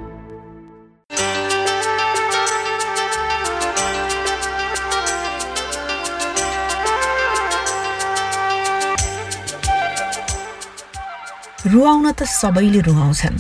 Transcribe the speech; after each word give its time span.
रुवाउन 11.67 12.13
त 12.13 12.23
सबैले 12.23 12.81
रुवाउँछन् 12.81 13.39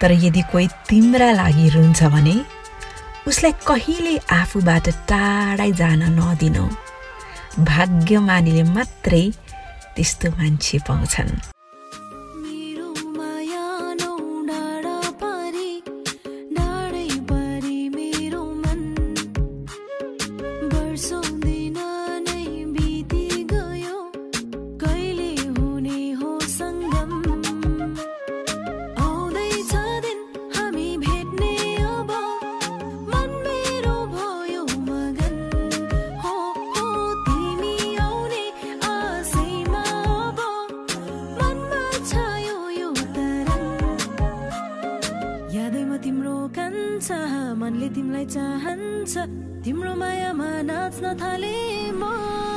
तर 0.00 0.12
यदि 0.24 0.42
कोही 0.52 0.66
तिम्रा 0.88 1.30
लागि 1.32 1.68
रुन्छ 1.74 2.04
भने 2.14 2.59
उसलाई 3.30 3.52
कहिले 3.66 4.14
आफूबाट 4.34 4.86
टाढै 5.10 5.70
जान 5.80 6.02
नदिनु। 6.18 6.64
भाग्यमानीले 7.70 8.64
मात्रै 8.74 9.24
त्यस्तो 9.94 10.26
मान्छे 10.38 10.78
पाउँछन्। 10.88 11.59
मलाई 48.20 48.28
चाहन्छ 48.36 49.14
तिम्रो 49.64 49.94
मायामा 49.96 50.50
नाच्न 50.68 51.04
थाले 51.16 51.56
म। 51.96 52.49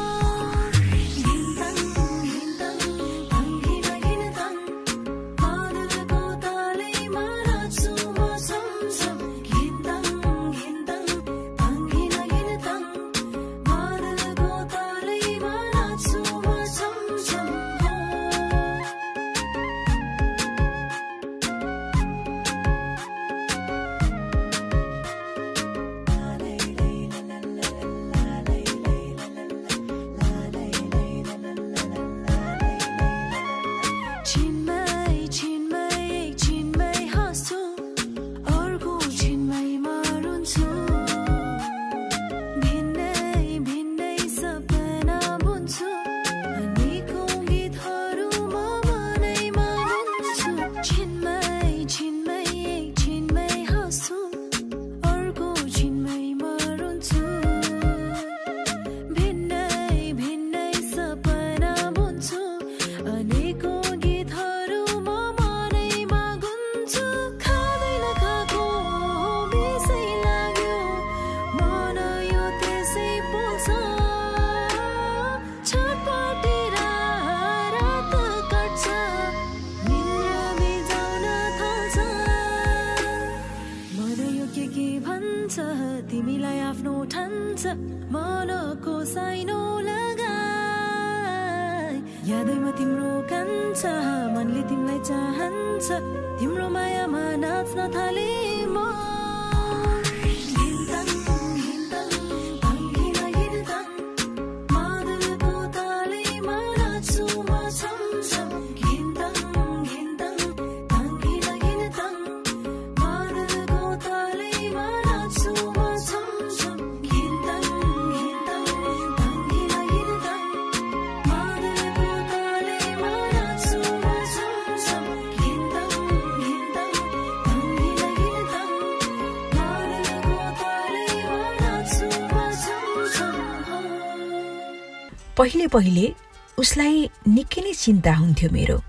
पहिले 135.38 135.68
पहिले 135.68 136.16
उसलाई 136.58 137.10
निकै 137.28 137.62
नै 137.62 137.74
चिन्ता 137.74 138.14
हुन्थ्यो 138.14 138.50
मेरो। 138.50 138.82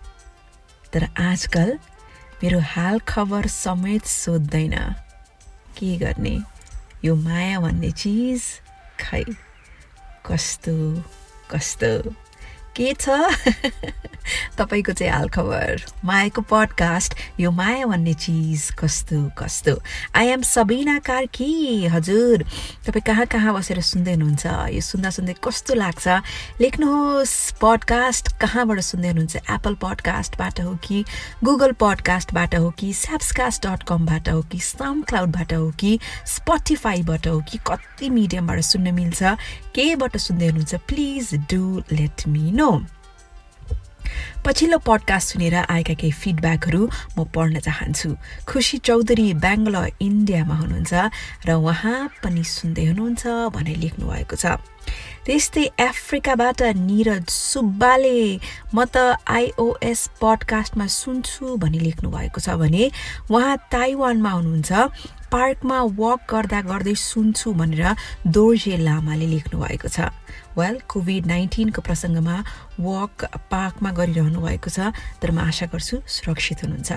तर 0.93 1.09
आजकल 1.19 1.79
मेरो 2.43 2.61
हाल 2.61 2.99
खबर 2.99 3.47
समेत 3.47 4.05
सोध्दैन। 4.05 4.93
के 5.79 5.97
गर्ने? 5.97 6.43
यो 7.05 7.17
माया 7.17 7.61
भन्ने 7.61 7.91
चिज 7.91 8.43
खै? 9.01 9.25
कस्तो 10.27 11.05
कस्तो? 11.51 12.15
के 12.77 12.95
छ? 12.95 13.09
तपाईँको 14.59 14.93
चाहिँ 14.93 15.13
हालखबर 15.13 15.85
मायाको 16.05 16.41
पडकास्ट 16.43 17.15
यो 17.41 17.51
माया 17.51 17.87
भन्ने 17.87 18.15
चिज 18.15 18.71
कस्तो 18.79 19.31
कस्तो? 19.39 19.83
आई 20.15 20.27
एम 20.27 20.43
सबिना 20.43 20.99
कार्की 20.99 21.87
हजुर। 21.87 22.45
तपाईँ 22.87 23.03
कहाँ 23.07 23.27
कहाँ 23.27 23.55
बसेर 23.55 23.81
सुन्दै 23.81 24.15
हुनुहुन्छ? 24.15 24.47
यो 24.47 24.81
सुन्दा 24.81 25.11
सुन्दै 25.11 25.35
कस्तो 25.45 25.75
लाग्छ? 25.75 26.09
लेख्नुहोस् 26.61 27.53
पडकास्ट 27.63 28.41
कहाँबाट 28.41 28.81
सुन्दै 28.81 29.09
हुनुहुन्छ? 29.09 29.37
एप्पल 29.37 29.75
पडकास्टबाट 29.75 30.61
हो 30.61 30.75
कि 30.85 31.05
गुगल 31.45 31.73
पडकास्टबाट 31.73 32.55
हो 32.55 32.71
कि 32.71 32.93
स्याप्सकास्ट 32.93 33.67
डट 33.67 33.83
कमबाट 33.83 34.29
हो 34.29 34.43
कि 34.43 34.59
साउन्ड 34.59 35.05
क्लाउडबाट 35.05 35.53
हो 35.53 35.71
कि 35.71 35.99
स्पोटिफाईबाट 36.27 37.27
हो 37.27 37.41
कि 37.41 37.59
कति 37.67 38.11
मिडियमबाट 38.11 38.61
सुन्न 38.61 38.95
मिल्छ? 38.95 39.23
केबाट 39.75 40.17
सुन्दै 40.17 40.47
हुनुहुन्छ? 40.47 40.75
Please 40.75 41.35
do 41.35 41.83
let 41.93 42.29
me 42.29 42.51
know 42.53 42.71
पछिल्लो 44.45 44.79
पडकास्ट 44.89 45.27
सुनेर 45.33 45.55
आएका 45.69 45.95
केही 46.01 46.13
फिडब्याकहरू 46.13 46.83
म 47.17 47.25
पढ्न 47.35 47.61
चाहन्छु। 47.67 48.09
खुसी 48.49 48.79
चौधरी 48.87 49.27
बेङ्गलोर 49.45 49.89
इन्डियामा 50.01 50.55
हुनुहुन्छ 50.55 50.93
र 51.47 51.51
उहाँ 51.57 51.99
पनि 52.23 52.45
सुन्दै 52.45 52.85
हुनुहुन्छ 52.91 53.23
भनेर 53.57 53.77
लेख्नु 53.85 54.05
भएको 54.05 54.37
छ। 54.37 54.61
त्यस्तै 55.25 55.65
अफ्रिकाबाट 55.81 56.61
निरज 56.77 57.27
सुब्बाले 57.33 58.19
म 58.77 58.85
त 58.85 59.17
आइओएस 59.25 60.01
पडकास्टमा 60.21 60.87
सुन्छु 60.87 61.57
भनी 61.57 61.81
लेख्नु 61.81 62.09
भएको 62.13 62.41
छ 62.45 62.61
भने 62.61 62.85
उहाँ 63.33 63.57
ताइवानमा 63.73 64.31
हुनुहुन्छ 64.31 64.73
पार्कमा 65.35 65.79
वक 65.99 66.21
गर्दा 66.31 66.61
गर्दै 66.71 66.95
सुन्छु 66.95 67.53
भनेर 67.59 67.83
दोर्जे 68.31 68.77
लामाले 68.87 69.27
लेख्नु 69.35 69.59
भएको 69.59 69.89
छ। 69.91 70.15
वेल 70.55 70.79
कोभिड 70.87 71.27
नाइन्टिनको 71.27 71.81
प्रसङ्गमा 71.83 72.37
वक 72.79 73.25
पार्कमा 73.51 73.91
गरिरहनु 73.99 74.39
भएको 74.47 74.71
छ 74.71 74.95
तर 75.19 75.31
म 75.35 75.43
आशा 75.51 75.67
गर्छु 75.75 76.07
सुरक्षित 76.07 76.59
हुनुहुन्छ। 76.63 76.91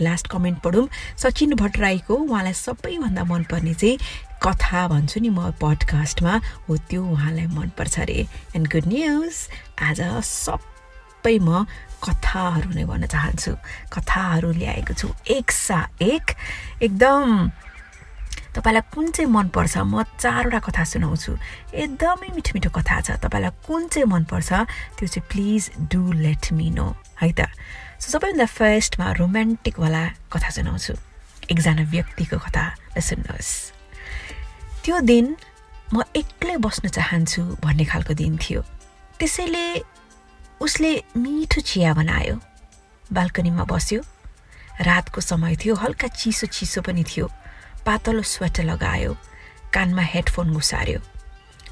लास्ट 0.00 0.26
कमेन्ट 0.32 0.58
पढौँ। 0.64 0.88
सचिन 1.20 1.52
भट्टराईको 1.60 2.14
उहाँलाई 2.16 2.56
सबैभन्दा 2.56 3.22
मनपर्ने 3.28 3.74
चाहिँ 3.76 4.00
कथा 4.40 4.80
भन्छु 4.88 5.20
नि 5.20 5.28
म 5.28 5.52
पडकास्टमा 5.60 6.34
हो 6.64 6.76
त्यो 6.88 7.02
उहाँलाई 7.12 7.46
मनपर्छ 7.52 7.94
अरे। 8.00 8.18
एन्ड 8.56 8.66
गुड 8.72 8.86
न्युज 8.88 9.36
आज 9.84 10.00
सबै 10.24 11.36
म 11.44 11.68
कथाहरू 12.00 12.72
नै 12.72 12.84
भन्न 12.88 13.04
चाहन्छु। 13.04 13.52
कथाहरू 13.92 14.48
ल्याएको 14.58 14.94
छु। 14.96 15.08
एक 15.28 15.52
सा 15.52 15.78
एक 16.00 16.24
एकदम 16.82 17.28
तपाईँलाई 18.52 18.84
कुन 18.94 19.10
चाहिँ 19.10 19.30
मनपर्छ? 19.30 19.76
म 19.78 20.02
चारवटा 20.20 20.58
कथा 20.60 20.84
सुनाउँछु। 20.84 21.32
एकदमै 21.74 22.28
मिठो 22.36 22.52
मिठो 22.54 22.70
कथा 22.70 23.00
छ। 23.00 23.10
तपाईँलाई 23.18 23.50
कुन 23.66 23.88
चाहिँ 23.88 24.06
मनपर्छ? 24.06 24.50
त्यो 25.00 25.06
चाहिँ 25.08 25.26
please 25.30 25.62
do 25.88 26.12
let 26.12 26.52
me 26.52 26.70
know. 26.70 26.86
है 27.20 27.32
त? 27.32 27.48
सो 28.00 28.06
सबैभन्दा 28.12 28.46
फर्स्टमा 28.46 29.06
रोमान्टिकवाला 29.12 30.02
कथा 30.32 30.50
सुनाउँछु। 30.50 30.94
एकजना 31.50 31.82
व्यक्तिको 31.90 32.38
कथा। 32.38 32.64
सुन्नुहोस् 32.92 33.52
त्यो 34.84 35.00
दिन 35.00 35.36
म 35.94 36.02
एक्लै 36.16 36.56
बस्न 36.56 36.88
चाहन्छु 36.88 37.42
भन्ने 37.64 37.84
खालको 37.84 38.14
दिन 38.14 38.36
थियो। 38.36 38.60
त्यसैले 39.18 39.64
उसले 40.60 40.92
मिठो 41.16 41.60
चिया 41.60 41.94
बनायो। 41.94 42.36
बाल्कनीमा 43.12 43.64
बस्यो। 43.64 44.00
रातको 44.80 45.20
समय 45.20 45.56
थियो। 45.56 45.74
हल्का 45.74 46.08
चिसो 46.08 46.46
चिसो 46.46 46.80
पनि 46.82 47.04
थियो। 47.04 47.26
पातलो 47.86 48.22
स्वेटर 48.22 48.62
लगायो 48.62 49.16
कानमा 49.74 50.02
हेडफोन 50.02 50.52
घुसार्यो। 50.54 50.98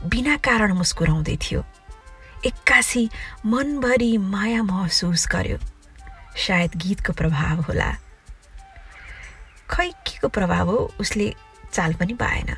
बिना 0.08 0.36
कारण 0.36 0.72
मुस्कुराउँदै 0.72 1.36
थियो। 1.36 1.64
एक्कासी 2.46 3.10
मनभरि 3.46 4.18
माया 4.18 4.62
महसुस 4.62 5.28
गर्यो। 5.32 5.58
सायद 6.36 6.72
गीतको 6.76 7.12
प्रभाव 7.12 7.60
होला। 7.60 7.92
खै 9.70 9.90
के 9.90 10.18
को 10.18 10.28
प्रभाव 10.28 10.70
हो? 10.70 10.94
उसले 11.00 11.34
चाल 11.72 11.94
पनि 11.94 12.14
पाएन। 12.14 12.56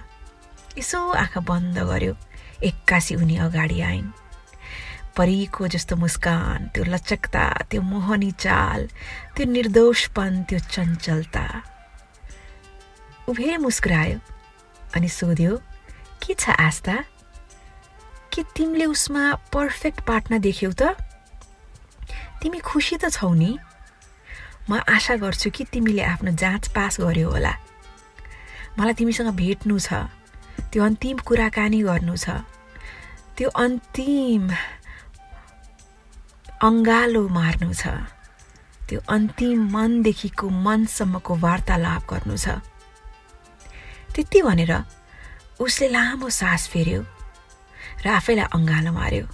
यसो 0.78 1.10
आँखा 1.10 1.40
बन्द 1.40 1.78
गर्यो। 1.78 2.16
एक्कासी 2.64 3.14
उनी 3.14 3.36
अगाडि 3.36 3.80
आइन्। 3.80 4.10
परीको 5.16 5.68
जस्तो 5.68 5.96
मुस्कान 5.96 6.68
त्यो 6.74 6.84
लचकता 6.84 7.44
त्यो 7.70 7.82
मोहनी 7.82 8.30
चाल 8.30 8.88
त्यो 9.36 9.46
निर्दोषपन 9.46 10.42
त्यो 10.42 10.58
चञ्चलता। 10.58 11.62
उभे 13.32 13.56
मुस्कुरायो 13.56 14.18
अनि 14.94 15.08
सोध्यो 15.08 15.56
के 16.20 16.34
छ 16.36 16.52
आस्था? 16.52 16.96
के 18.32 18.42
तिमीले 18.56 18.84
उसमा 18.84 19.24
पर्फेक्ट 19.48 20.00
पार्टनर 20.04 20.38
देख्यौ 20.38 20.72
त? 20.76 20.92
तिमी 22.44 22.58
खुसी 22.60 22.96
त 23.00 23.08
छौ 23.08 23.32
नि? 23.32 23.56
म 24.68 24.84
आशा 24.84 25.16
गर्छु 25.24 25.50
कि 25.50 25.64
तिमीले 25.72 26.02
आफ्नो 26.04 26.30
जाँच 26.36 26.68
पास 26.76 27.00
गर्यो 27.00 27.28
होला। 27.32 27.52
मलाई 28.78 28.94
तिमीसँग 29.00 29.32
भेट्नु 29.32 29.78
छ। 29.80 30.12
त्यो 30.68 30.84
अन्तिम 30.84 31.16
कुराकानी 31.24 31.80
गर्नु 31.88 32.16
छ। 32.16 32.44
त्यो 33.36 33.48
अन्तिम 33.48 34.42
अङ्गालो 36.68 37.22
मार्नु 37.28 37.72
छ। 37.72 37.82
त्यो 38.88 38.98
अन्तिम 39.08 39.58
मनदेखिको 39.72 40.46
मनसम्मको 40.48 41.32
वार्तालाप 41.40 42.02
गर्नु 42.12 42.36
छ। 42.36 42.60
त्यति 44.14 44.42
भनेर 44.42 44.72
उसले 45.60 45.88
लामो 45.88 46.28
सास 46.28 46.68
फेर्यो 46.68 47.00
र 48.04 48.08
आफैलाई 48.08 48.46
अङ्गालो 48.56 48.92
मार्यो। 48.92 49.26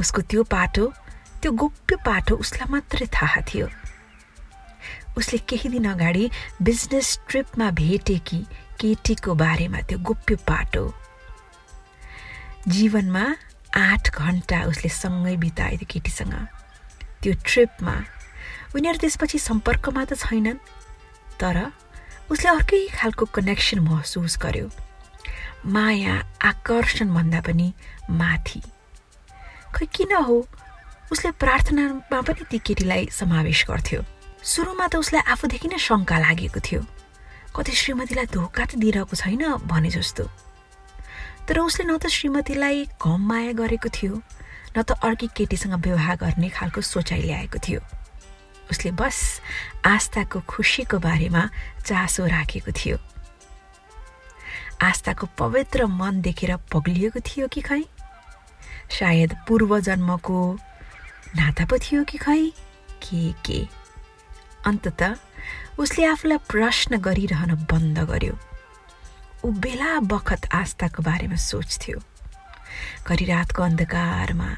उसको 0.00 0.20
त्यो 0.30 0.42
पाटो 0.52 0.84
त्यो 1.42 1.50
गोप्य 1.52 1.96
पाटो 2.06 2.36
उसलाई 2.36 2.68
मात्रै 2.72 3.06
थाहा 3.16 3.40
थियो। 3.48 3.68
उसले 5.16 5.38
केही 5.48 5.68
दिन 5.72 5.88
अगाडि 5.94 6.24
बिजनेस 6.60 7.08
ट्रिपमा 7.28 7.70
भेटेकी 7.80 8.40
केटीको 8.80 9.34
बारेमा 9.34 9.80
त्यो 9.88 9.98
गोप्य 10.04 10.34
पाटो 10.44 10.84
जीवनमा 12.68 13.24
आठ 13.76 14.04
घन्टा 14.12 14.58
उसले 14.68 14.90
सँगै 14.92 15.36
बिताए 15.40 15.76
त्यो 15.80 15.88
केटीसँग। 15.92 16.34
त्यो 17.22 17.32
ट्रिपमा 17.46 17.96
उनीहरू 18.76 18.98
त्यसपछि 19.00 19.38
सम्पर्कमा 19.38 20.02
त 20.04 20.20
छैनन् 20.20 20.60
तर 21.40 21.56
उसले 22.30 22.48
अर्कै 22.50 22.80
खालको 22.98 23.24
कनेक्सन 23.34 23.78
महसुस 23.86 24.38
गर्यो। 24.42 24.70
माया 25.66 26.14
आकर्षण 26.42 27.14
भन्दा 27.14 27.40
पनि 27.46 27.72
माथि। 28.10 28.60
खै 29.74 29.86
किन 29.94 30.12
हो? 30.26 30.38
उसले 31.12 31.30
प्रार्थनामा 31.42 32.20
पनि 32.20 32.42
ती 32.50 32.58
केटीलाई 32.58 33.06
समावेश 33.12 33.64
गर्थ्यो। 33.70 34.00
सुरुमा 34.42 34.86
त 34.86 34.96
उसलाई 35.02 35.22
आफूदेखि 35.32 35.68
नै 35.68 35.78
शङ्का 35.78 36.16
लागेको 36.18 36.60
थियो। 36.66 36.82
कतै 37.54 37.72
श्रीमतीलाई 37.72 38.26
धोका 38.34 38.64
त 38.66 38.72
दिइरहेको 38.82 39.14
छैन 39.16 39.42
भने 39.70 39.90
जस्तो। 39.94 40.24
तर 41.46 41.58
उसले 41.62 41.84
न 41.86 41.98
त 41.98 42.10
श्रीमतीलाई 42.10 42.78
कम 43.02 43.20
माया 43.22 43.52
गरेको 43.54 43.88
थियो 43.88 44.14
न 44.74 44.82
त 44.82 44.98
अर्की 44.98 45.26
केटीसँग 45.30 45.74
व्यवहार 45.78 46.16
गर्ने 46.22 46.48
खालको 46.50 46.80
सोचाइ 46.82 47.22
ल्याएको 47.22 47.58
थियो। 47.62 47.80
उसले 48.70 48.90
बस 48.90 49.40
आस्थाको 49.84 50.40
खुसीको 50.40 50.98
बारेमा 50.98 51.50
चासो 51.86 52.26
राखेको 52.26 52.72
थियो। 52.72 52.98
आस्थाको 54.82 55.26
पवित्र 55.38 55.86
मन 55.86 56.20
देखेर 56.20 56.56
पग्लिएको 56.56 57.20
थियो 57.20 57.48
कि 57.48 57.60
खै? 57.60 57.82
सायद 58.90 59.36
पूर्व 59.48 59.80
जन्मको 59.80 60.58
नाता 61.36 61.64
पो 61.64 61.78
थियो 61.78 62.04
कि 62.04 62.18
खै? 62.18 62.52
के 63.02 63.32
के? 63.32 63.68
अन्तत 64.66 65.20
उसले 65.78 66.04
आफूलाई 66.04 66.38
प्रश्न 66.38 66.98
गरिरहन 66.98 67.54
बन्द 67.54 67.98
गर्यो। 67.98 68.38
ऊ 69.44 69.50
बेला 69.52 70.00
बखत 70.00 70.48
आस्थाको 70.54 71.02
बारेमा 71.02 71.36
सोच्थ्यो। 71.36 71.98
घरि 73.06 73.24
रातको 73.24 73.62
अन्धकारमा 73.62 74.50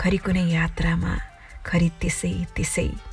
घरि 0.00 0.16
कुनै 0.16 0.44
यात्रामा 0.50 1.12
घरि 1.66 1.88
त्यसै 2.00 2.46
त्यसै। 2.56 3.09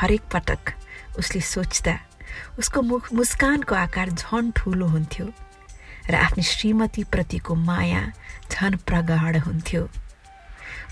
हरेक 0.00 0.22
पटक 0.32 0.72
उसले 1.18 1.40
सोच्दा 1.40 1.98
उसको 2.58 2.82
मुख 2.82 3.12
मुस्कानको 3.12 3.74
आकार 3.74 4.10
झन 4.10 4.50
ठुलो 4.56 4.86
हुन्थ्यो 4.86 5.26
र 6.10 6.14
आफ्नो 6.14 6.42
श्रीमतीप्रतिको 6.42 7.54
माया 7.54 8.02
झन 8.50 8.76
प्रगाढ 8.86 9.36
हुन्थ्यो। 9.46 9.88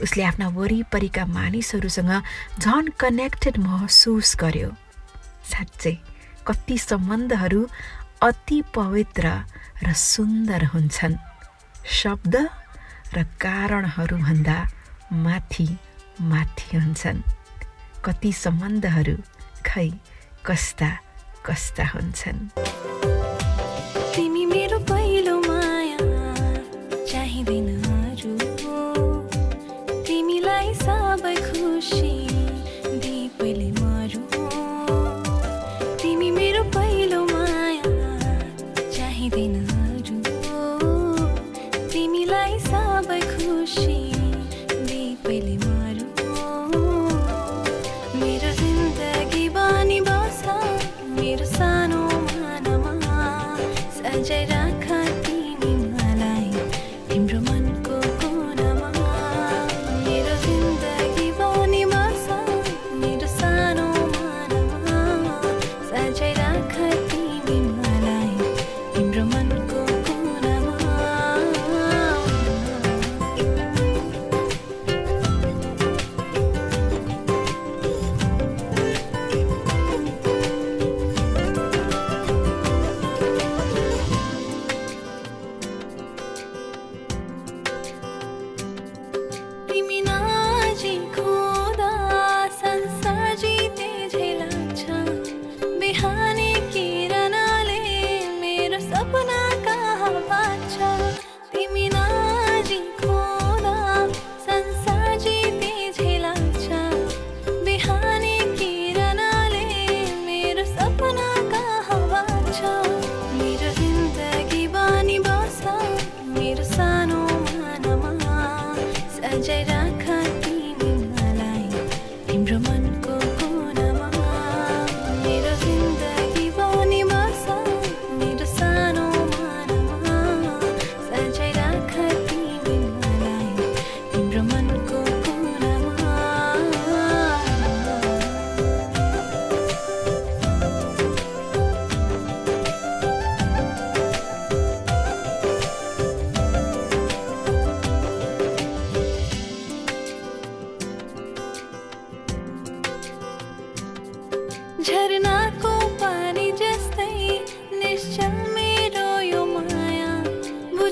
उसले 0.02 0.22
आफ्ना 0.24 0.48
वरिपरिका 0.56 1.24
मानिसहरूसँग 1.26 2.12
झन 2.60 2.88
कनेक्टेड 3.00 3.58
महसुस 3.58 4.34
गर्यो। 4.40 4.70
साँच्चै 5.50 5.94
कति 6.46 6.78
सम्बन्धहरू 6.78 7.62
अति 8.22 8.58
पवित्र 8.74 9.24
र 9.84 9.92
सुन्दर 9.92 10.64
हुन्छन्। 10.74 11.16
शब्द 12.00 12.34
र 13.14 13.22
कारणहरूभन्दा 13.40 14.58
माथि 15.24 15.68
माथि 16.20 16.76
हुन्छन्। 16.76 17.22
कति 18.04 18.32
सम्बन्धहरू 18.32 19.16
खै 19.66 19.88
कस्ता 20.46 20.90
कस्ता 21.46 21.84
हुन्छन्। 21.88 22.73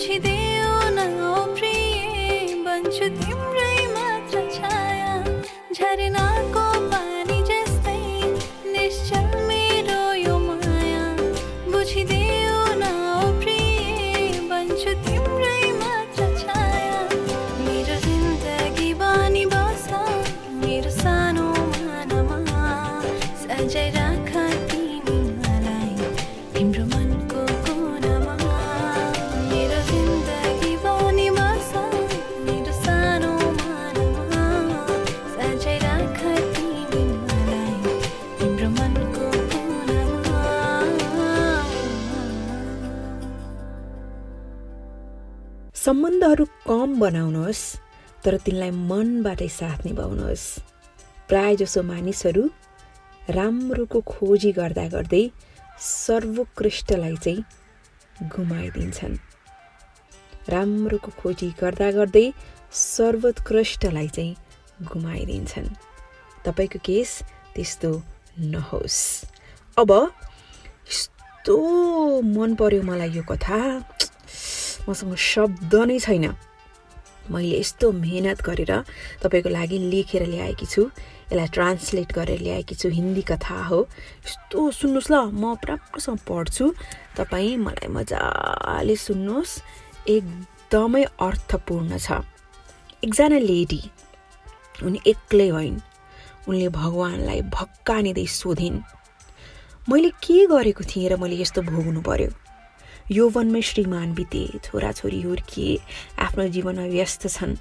बुझिदेऊ 0.03 0.71
न 0.95 1.03
ओ 1.27 1.35
प्रिय 1.59 2.55
बन्छु 2.65 3.07
तिम्रै 3.19 3.75
मात्र 3.95 4.43
छाया 4.57 5.13
झरनाको 5.77 6.62
सम्बन्धहरू 45.93 46.45
कम 46.69 46.91
बनाउनुहोस् 47.01 47.63
तर 48.25 48.37
तिनलाई 48.45 48.71
मनबाटै 48.91 49.49
साथ 49.49 49.79
निभाउनुहोस्। 49.85 50.45
प्रायजसो 51.29 51.81
मानिसहरू 51.83 52.45
राम्रोको 53.37 54.01
खोजी 54.01 54.53
गर्दा 54.53 54.85
गर्दै 54.89 55.21
सर्वोत्कृष्टलाई 55.87 57.17
चाहिँ 57.25 57.45
गुमाइदिन्छन्। 58.33 59.17
राम्रोको 60.49 61.11
खोजी 61.21 61.49
गर्दा 61.61 61.89
गर्दै 61.99 62.27
सर्वोत्कृष्टलाई 62.73 64.09
चाहिँ 64.09 64.37
गुमाइदिन्छन्। 64.93 65.69
तपाईँको 66.45 66.79
केस 66.89 67.11
त्यस्तो 67.55 67.91
नहोस्। 68.49 68.99
अब 69.77 69.91
यस्तो 69.93 71.57
मन 72.33 72.51
पर्यो 72.55 72.83
मलाई 72.83 73.11
यो 73.13 73.23
कथा। 73.29 73.61
मसँग 74.89 75.15
शब्द 75.15 75.75
नै 75.75 75.99
छैन। 75.99 76.35
मैले 77.31 77.59
यस्तो 77.61 77.93
मेहनत 77.93 78.43
गरेर 78.43 78.73
तपाईँको 79.23 79.49
लागि 79.49 79.79
लेखेर 79.79 80.27
ल्याएकी 80.27 80.67
छु। 80.67 80.83
यसलाई 81.31 81.49
ट्रान्सलेट 81.55 82.13
गरेर 82.13 82.41
ल्याएकी 82.41 82.75
छु। 82.75 82.89
हिन्दी 82.89 83.23
कथा 83.23 83.59
हो। 83.71 83.81
यस्तो 84.27 84.59
सुन्नुहोस् 84.71 85.11
ल 85.13 85.15
म 85.31 85.55
राम्रोसँग 85.55 86.19
पढ्छु। 86.27 86.65
तपाईँ 87.17 87.57
मलाई 87.63 87.89
मजाले 87.95 88.97
सुन्नुहोस्। 88.97 89.53
एकदमै 90.09 91.05
अर्थपूर्ण 91.23 91.99
छ। 91.99 92.27
एकजना 93.07 93.39
लेडी 93.39 93.81
उनी 94.83 94.99
एक्लै 95.07 95.49
होइन्। 95.49 95.79
उनले 96.49 96.69
भगवान्लाई 96.75 97.41
भक्कानिँदै 97.55 98.27
सोधिन्। 98.27 98.83
मैले 99.89 100.11
के 100.19 100.47
गरेको 100.47 100.83
थिएँ 100.85 101.09
र 101.09 101.17
मैले 101.23 101.39
यस्तो 101.39 101.63
भोग्नु 101.63 102.03
पर्यो? 102.03 102.42
यौवनमै 103.11 103.63
श्रीमान 103.63 104.15
बिते 104.15 104.49
छोराछोरी 104.65 105.21
हुर्किए। 105.23 105.79
आफ्नो 106.19 106.49
जीवनमा 106.49 106.87
व्यस्त 106.87 107.29
छन्। 107.29 107.57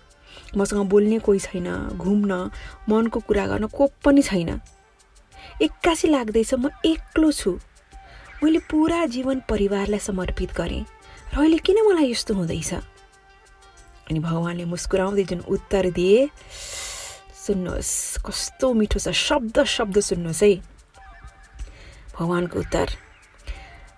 मसँग 0.58 0.90
बोल्ने 0.90 1.20
कोही 1.20 1.40
छैन 1.40 1.98
घुम्न 1.98 2.52
मनको 2.90 3.20
कुरा 3.20 3.48
गर्न 3.48 3.68
को 3.68 3.90
पनि 4.06 4.22
छैन। 4.22 4.62
एक्कासी 5.62 6.08
लाग्दैछ 6.08 6.54
म 6.54 6.70
एक्लो 6.86 7.32
छु। 7.32 7.60
मैले 8.44 8.60
पुरा 8.60 9.06
जीवन 9.06 9.42
परिवारलाई 9.50 10.00
समर्पित 10.00 10.54
गरेँ। 10.54 10.86
र 11.34 11.38
अहिले 11.38 11.58
किन 11.58 11.78
मलाई 11.88 12.12
यस्तो 12.12 12.34
हुँदैछ? 12.34 12.74
अनि 14.10 14.20
भगवान्ले 14.20 14.66
मुस्कुराउँदै 14.66 15.24
जुन 15.24 15.40
उत्तर 15.40 15.92
दिए 15.92 16.30
सुन्नुहोस् 17.48 18.20
कस्तो 18.26 18.74
मिठो 18.74 19.00
छ 19.00 19.10
शब्द 19.10 19.64
शब्द 19.64 20.00
सुन्नुहोस् 20.00 20.44
है। 20.44 20.56
भगवान्को 22.20 22.60
उत्तर। 22.60 22.88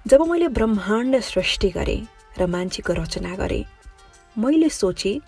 जब 0.07 0.21
मैले 0.21 0.47
ब्रह्माण्ड 0.47 1.19
सृष्टि 1.21 1.69
गरेँ 1.69 2.01
र 2.37 2.45
मान्छेको 2.45 2.93
रचना 2.93 3.35
गरेँ 3.35 3.63
मैले 4.35 4.69
सोचेँ 4.69 5.21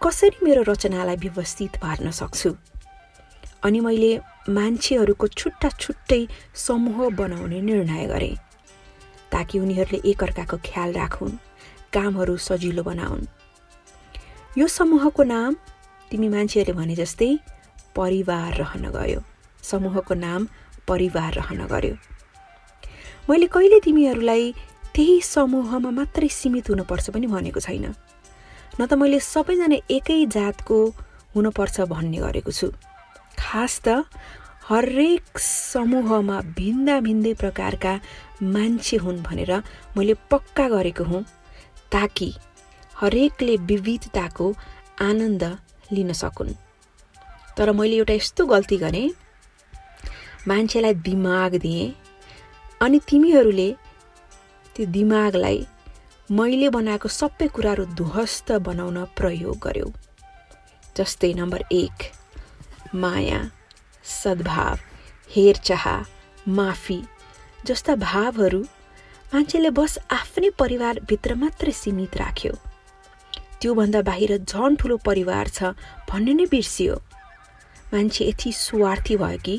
कसरी 0.00 0.38
मेरो 0.38 0.62
रचनालाई 0.62 1.16
व्यवस्थित 1.16 1.76
पार्न 1.82 2.10
सक्छु? 2.10 2.50
अनि 3.64 3.80
मैले 3.80 4.10
मान्छेहरूको 4.48 5.26
छुट्टा 5.28 5.68
छुट्टै 5.80 6.20
समूह 6.54 7.08
बनाउने 7.10 7.60
निर्णय 7.60 8.06
गरेँ 8.06 8.36
ताकि 9.32 9.58
उनीहरूले 9.58 10.00
एकअर्काको 10.10 10.56
ख्याल 10.62 10.92
राखुन् 10.92 11.34
कामहरू 11.92 12.36
सजिलो 12.38 12.82
बनाउन्। 12.86 13.26
यो 14.58 14.66
समूहको 14.68 15.22
नाम 15.26 15.56
तिमी 16.10 16.28
मान्छेहरूले 16.28 16.78
भने 16.78 16.94
जस्तै 16.94 17.30
परिवार 17.98 18.54
रहन 18.62 18.84
गयो। 18.94 19.20
समूहको 19.62 20.14
नाम 20.14 20.48
परिवार 20.88 21.32
रहन 21.34 21.66
गयो 21.66 21.94
मैले 23.30 23.46
कहिले 23.48 23.78
तिमीहरूलाई 23.80 24.52
त्यही 24.94 25.20
समूहमा 25.24 25.90
मात्रै 25.98 26.28
सीमित 26.28 26.68
हुनुपर्छ 26.70 27.06
पनि 27.10 27.26
भनेको 27.26 27.60
छैन। 27.60 27.86
न 28.76 28.80
त 28.84 28.92
मैले 29.00 29.18
सबैजना 29.24 29.78
एकै 29.96 30.18
जातको 30.28 30.76
हुनुपर्छ 31.32 31.76
भन्ने 31.92 32.18
गरेको 32.20 32.52
छु। 32.52 32.68
खास 33.40 33.72
त 33.86 34.04
हरेक 34.68 35.38
समूहमा 35.40 36.36
भिन्दा 36.60 36.96
भिन्दै 37.00 37.32
प्रकारका 37.40 37.92
मान्छे 38.54 38.96
हुन् 39.04 39.24
भनेर 39.24 39.52
मैले 39.96 40.14
पक्का 40.28 40.68
गरेको 40.76 41.04
हुँ 41.08 41.24
ताकि 41.92 42.30
हरेकले 43.00 43.56
विविधताको 43.72 44.46
आनन्द 45.00 45.44
लिन 45.92 46.12
सकुन्। 46.12 46.52
तर 47.56 47.72
मैले 47.72 47.96
एउटा 47.96 48.14
यस्तो 48.20 48.42
गल्ती 48.46 48.76
गरेँ। 48.84 49.08
मान्छेलाई 50.48 50.94
दिमाग 51.08 51.52
दिएँ 51.64 51.92
अनि 52.80 52.98
तिमीहरूले 53.08 53.70
त्यो 54.76 54.86
दिमागलाई 54.96 55.60
मैले 56.30 56.68
बनाएको 56.76 57.08
सबै 57.10 57.46
कुराहरू 57.54 57.84
ध्वस्त 58.00 58.52
बनाउन 58.66 58.98
प्रयोग 59.18 59.58
गर्यौ। 59.64 59.88
जस्तै 60.96 61.32
नम्बर 61.34 61.60
एक 61.72 61.96
माया 62.94 63.40
सद्भाव 64.04 64.78
हेरचाह 65.30 65.84
माफी 66.58 67.00
जस्ता 67.66 67.94
भावहरू 68.02 68.62
मान्छेले 69.34 69.70
बस 69.78 69.98
आफ्नै 70.12 70.50
परिवारभित्र 70.58 71.34
मात्रै 71.34 71.72
सीमित 71.72 72.16
राख्यो। 72.16 72.52
त्योभन्दा 73.60 74.00
बाहिर 74.08 74.36
झन् 74.38 74.76
ठुलो 74.76 74.96
परिवार 75.06 75.48
छ 75.48 75.72
भन्ने 76.10 76.32
नै 76.34 76.46
बिर्सियो। 76.50 76.96
मान्छे 77.92 78.24
यति 78.24 78.52
स्वार्थी 78.52 79.16
भयो 79.16 79.38
कि 79.46 79.56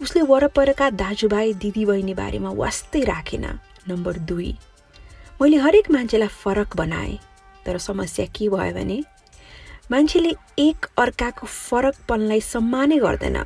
उसले 0.00 0.22
वरपरका 0.22 0.88
दाजुभाइ 0.90 1.52
दिदीबहिनी 1.62 2.14
बारेमा 2.14 2.50
वास्तै 2.52 3.02
राखेन। 3.04 3.44
नम्बर 3.88 4.14
दुई 4.28 4.50
मैले 5.40 5.56
हरेक 5.56 5.90
मान्छेलाई 5.90 6.28
फरक 6.42 6.76
बनाएँ 6.76 7.18
तर 7.66 7.78
समस्या 7.78 8.26
के 8.34 8.48
भयो 8.48 8.72
भने 8.74 8.98
मान्छेले 9.90 10.32
एक 10.58 10.86
अर्काको 10.98 11.46
फरकपनलाई 11.46 12.40
सम्मानै 12.40 12.98
गर्दैन। 12.98 13.38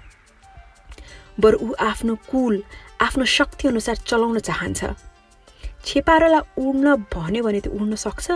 बरु 1.40 1.56
ऊ 1.58 1.68
आफ्नो 1.80 2.14
कुल 2.30 2.62
आफ्नो 3.00 3.24
शक्ति 3.24 3.68
अनुसार 3.68 3.96
चलाउन 4.08 4.38
चाहन्छ। 4.38 4.80
छेपारोलाई 5.84 6.42
उड्न 6.58 6.86
भन्यो 7.14 7.42
भने 7.44 7.60
त 7.60 7.68
उड्न 7.68 7.94
सक्छ? 7.94 8.26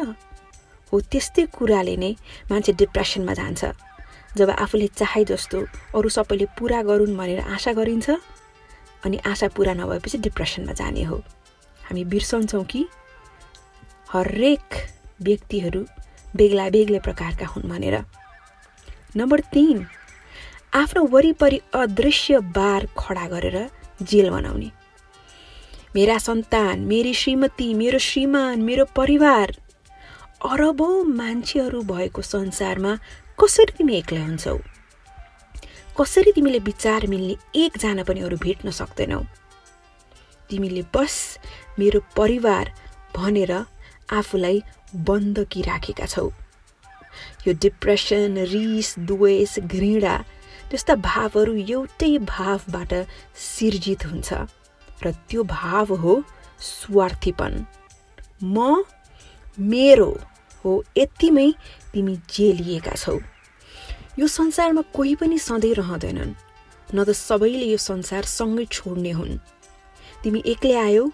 हो 0.93 1.01
त्यस्तै 1.01 1.43
कुराले 1.57 1.97
नै 1.97 2.13
मान्छे 2.51 2.73
डिप्रेसनमा 2.81 3.35
जान्छ। 3.35 3.63
जब 4.37 4.51
आफूले 4.51 4.87
चाहे 4.87 5.25
जस्तो 5.25 5.59
अरू 5.95 6.09
सबैले 6.09 6.47
पुरा 6.59 6.83
गरून् 6.83 7.17
भनेर 7.17 7.41
आशा 7.41 7.73
गरिन्छ 7.73 8.11
अनि 9.05 9.17
आशा 9.27 9.49
पुरा 9.49 9.75
नभएपछि 9.75 10.19
डिप्रेसनमा 10.19 10.73
जाने 10.73 11.03
हो। 11.03 11.17
हामी 11.81 12.05
बिर्सन्छौँ 12.05 12.65
कि? 12.65 12.87
हरेक 14.13 14.69
व्यक्तिहरू 15.23 15.83
बेग्ला 16.37 16.69
बेग्लै 16.71 16.99
प्रकारका 16.99 17.47
हुन् 17.47 17.69
भनेर। 17.69 17.97
नम्बर 19.17 19.41
तिन 19.53 19.87
आफ्नो 20.75 21.03
वरिपरि 21.05 21.61
अदृश्य 21.75 22.39
बार 22.57 22.87
खडा 22.99 23.27
गरेर 23.29 23.57
जेल 24.03 24.31
बनाउने 24.31 24.71
मेरा 25.95 26.19
सन्तान 26.19 26.81
मेरी 26.81 27.13
श्रीमती 27.15 27.75
मेरो 27.75 27.99
श्रीमान 27.99 28.63
मेरो 28.63 28.85
परिवार 28.97 29.53
अरबौँ 30.49 31.05
मान्छेहरू 31.05 31.83
भएको 31.83 32.23
संसारमा 32.23 32.93
कसरी 33.43 33.73
तिमी 33.77 33.95
एक्लै 33.95 34.21
हुन्छौ? 34.23 34.57
कसरी 35.99 36.33
तिमीले 36.33 36.59
विचार 36.67 37.07
मिल्ने 37.13 37.35
एकजना 37.63 38.03
पनि 38.09 38.21
अरू 38.27 38.37
भेट्न 38.39 38.71
सक्दैनौ? 38.71 39.21
तिमीले 40.51 40.83
बस 40.95 41.17
मेरो 41.79 42.01
परिवार 42.17 42.71
भनेर 43.17 43.53
आफूलाई 44.19 44.63
बन्दकी 45.09 45.63
राखेका 45.63 46.07
छौ। 46.07 46.27
यो 47.47 47.53
डिप्रेसन 47.65 48.39
रिस 48.53 48.95
द्वेष 49.11 49.59
घृणा 49.59 50.15
त्यस्ता 50.71 50.95
भावहरू 51.03 51.55
एउटै 51.67 52.13
भावबाट 52.31 52.93
सिर्जित 53.35 54.07
हुन्छ 54.07 54.33
र 55.03 55.11
त्यो 55.29 55.43
भाव 55.51 55.95
हो 56.05 56.15
स्वार्थीपन। 56.63 57.53
म 58.45 58.85
मेरो 59.59 60.11
हो 60.65 60.73
यतिमै 60.97 61.51
तिमी 61.93 62.17
जेलिएका 62.31 62.95
छौ। 62.97 63.19
यो 64.19 64.27
संसारमा 64.27 64.83
कोही 64.93 65.15
पनि 65.15 65.39
सधैँ 65.39 65.75
रहँदैनन्। 65.75 66.35
न 66.95 67.05
त 67.05 67.11
सबैले 67.11 67.67
यो 67.67 67.77
संसार 67.77 68.25
सँगै 68.29 68.65
छोड्ने 68.65 69.11
हुन्। 69.11 69.41
तिमी 70.23 70.43
एक्लै 70.47 70.77
आयौ 70.77 71.05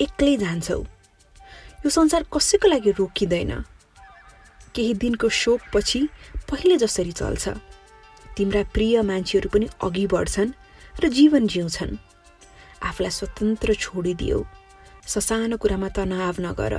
एक्लै 0.00 0.36
जान्छौ। 0.36 0.82
यो 1.86 1.90
संसार 1.90 2.22
कसैको 2.34 2.68
लागि 2.68 2.90
रोकिँदैन। 2.90 3.52
केही 4.74 4.94
दिनको 4.94 5.28
शोकपछि 5.28 6.00
पहिले 6.50 6.76
जसरी 6.76 7.12
चल्छ। 7.12 7.48
तिम्रा 8.36 8.62
प्रिय 8.74 9.02
मान्छेहरू 9.02 9.48
पनि 9.48 9.66
अघि 9.82 10.06
बढ्छन् 10.06 10.50
र 11.00 11.08
जीवन 11.08 11.46
जिउँछन्। 11.46 11.96
आफूलाई 12.82 13.10
स्वतन्त्र 13.10 13.74
छोडिदियो। 13.74 14.38
ससानो 15.06 15.56
कुरामा 15.56 15.88
तनाव 15.88 16.34
नगर। 16.40 16.74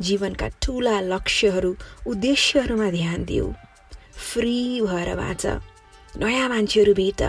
जीवनका 0.00 0.48
ठुला 0.62 1.00
लक्ष्यहरू 1.00 1.76
उद्देश्यहरूमा 2.06 2.90
ध्यान 2.90 3.24
दिऊ 3.24 3.52
फ्री 4.12 4.80
भएर 4.80 5.14
बाँच। 5.16 5.46
नयाँ 6.16 6.48
मान्छेहरू 6.48 6.94
भेट 6.94 7.22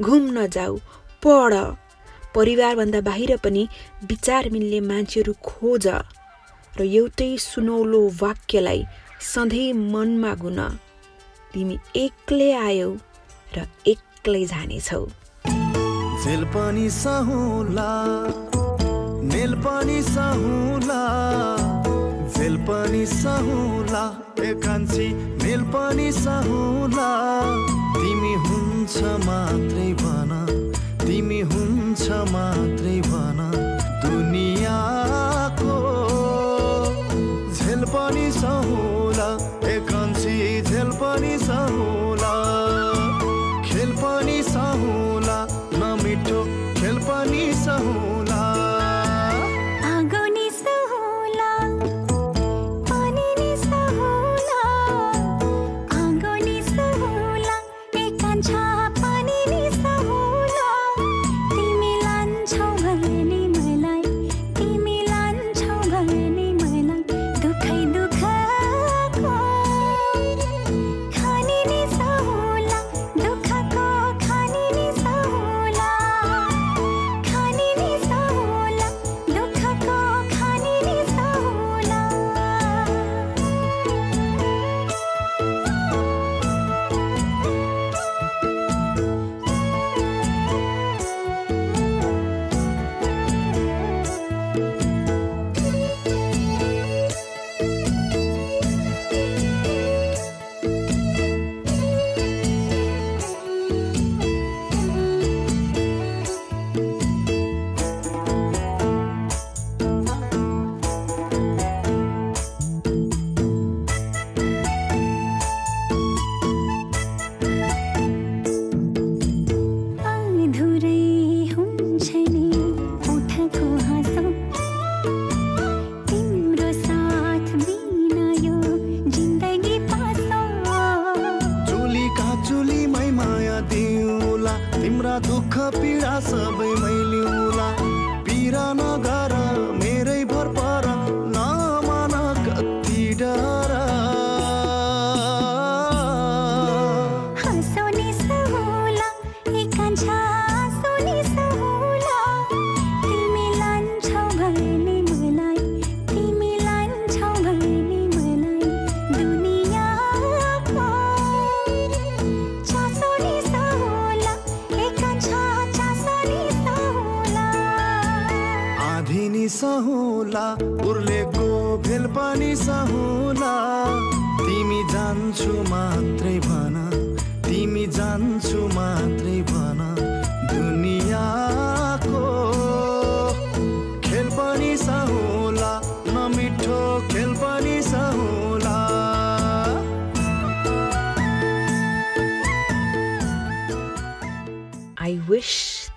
घुम्न 0.00 0.46
जाऊ 0.46 0.76
पढ। 1.22 1.54
परिवारभन्दा 2.34 3.00
बाहिर 3.00 3.36
पनि 3.36 3.68
विचार 4.04 4.50
मिल्ने 4.50 4.80
मान्छेहरू 4.80 5.32
खोज 5.44 5.86
र 6.78 6.82
एउटै 6.82 7.36
सुनौलो 7.40 8.00
वाक्यलाई 8.22 8.84
सधैँ 9.24 9.72
मनमा 9.72 10.34
गुन। 10.34 10.60
तिमी 11.52 11.78
एक्लै 11.96 12.50
आयौ 12.52 12.90
र 13.56 13.66
एक्लै 13.86 14.44
जानेछौ। 14.44 15.04
झेल 16.24 16.44
पनि 16.52 16.90
सहुला 16.90 17.90
मेल 19.32 19.54
पनि 19.64 20.02
सहुला। 20.02 21.02
झेल 22.46 22.56
पनि 22.62 23.04
सहुला 23.06 24.02
एकान्छी 24.38 25.06
मेल 25.42 25.62
पनि 25.74 26.10
सहुला। 26.12 27.08
तिमी 27.96 28.34
हुन्छ 28.44 29.02
मात्रै 29.24 29.88
भन 30.02 30.30
तिमी 31.02 31.40
हुन्छ 31.50 32.06
मात्रै 32.30 32.96
भन 33.08 33.40
दुनियाँको 34.04 34.75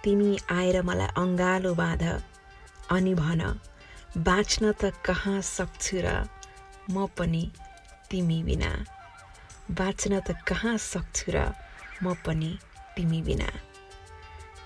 तिमी 0.09 0.37
आएर 0.49 0.81
मलाई 0.81 1.07
अङ्गालो 1.21 1.73
बाँध। 1.77 2.03
अनि 2.89 3.13
भन 3.13 3.41
बाँच्न 4.17 4.71
त 4.81 4.89
कहाँ 5.05 5.41
सक्छु 5.45 5.97
र 6.01 6.25
म 6.89 7.05
पनि 7.13 7.43
तिमी 8.09 8.41
बिना। 8.43 8.71
बाँच्न 9.69 10.19
त 10.25 10.33
कहाँ 10.49 10.77
सक्छु 10.81 11.29
र 11.29 11.53
म 12.01 12.17
पनि 12.25 12.57
तिमी 12.97 13.21
बिना। 13.21 13.49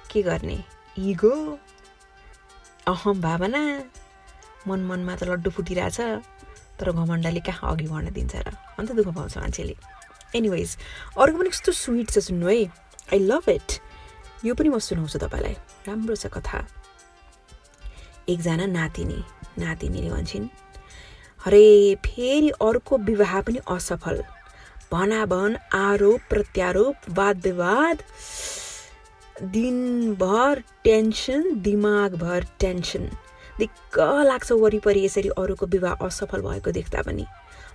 के 0.07 0.21
गर्ने 0.23 0.63
इगो? 1.11 1.35
अहम 2.87 3.21
भावना। 3.21 3.63
मन 4.67 4.79
मनमा 4.79 5.15
त 5.19 5.23
लड्डु 5.27 5.49
फुटिरहेछ 5.51 5.99
तर 6.79 6.91
घमण्डले 6.95 7.41
कहाँ 7.43 7.67
अघि 7.67 7.87
बढ्न 7.91 8.15
दिन्छ 8.15 8.35
र। 8.47 8.55
अन्त 8.79 8.91
दुःख 8.95 9.11
पाउँछ 9.11 9.37
मान्छेले। 9.43 9.75
एनिवेज 10.39 10.77
अर्को 11.19 11.35
पनि 11.35 11.49
कस्तो 11.51 11.71
स्विट 11.83 12.07
छ 12.15 12.31
सुन्नु 12.31 12.47
है। 12.47 12.63
आई 13.11 13.19
लभ 13.27 13.49
इट 13.59 13.71
यो 14.43 14.53
पनि 14.53 14.69
म 14.69 14.77
सुनाउँछु 14.79 15.19
तपाईँलाई। 15.19 15.55
राम्रो 15.87 16.15
छ 16.15 16.27
कथा। 16.27 16.59
एकजना 18.27 18.65
नातिनी 18.67 19.19
नातिनीले 19.59 20.09
भन्छन् 20.11 20.47
अरे 21.47 21.63
फेरि 22.05 22.49
अर्को 22.59 22.97
विवाह 23.07 23.33
पनि 23.47 23.59
असफल। 23.67 24.17
भनाभन 24.91 25.55
आरोप 25.73 26.21
प्रत्यारोप 26.29 26.95
वाद 27.17 27.37
विवाद 27.47 27.97
दिनभर 29.53 30.61
टेन्सन 30.83 31.41
दिमागभर 31.63 32.45
टेन्सन। 32.59 33.03
दिक्क 33.59 33.99
लाग्छ 34.27 34.51
वरिपरि 34.51 35.05
यसरी 35.05 35.29
अरूको 35.39 35.65
विवाह 35.75 36.05
असफल 36.05 36.41
भएको 36.41 36.71
देख्दा 36.71 37.01
पनि। 37.07 37.25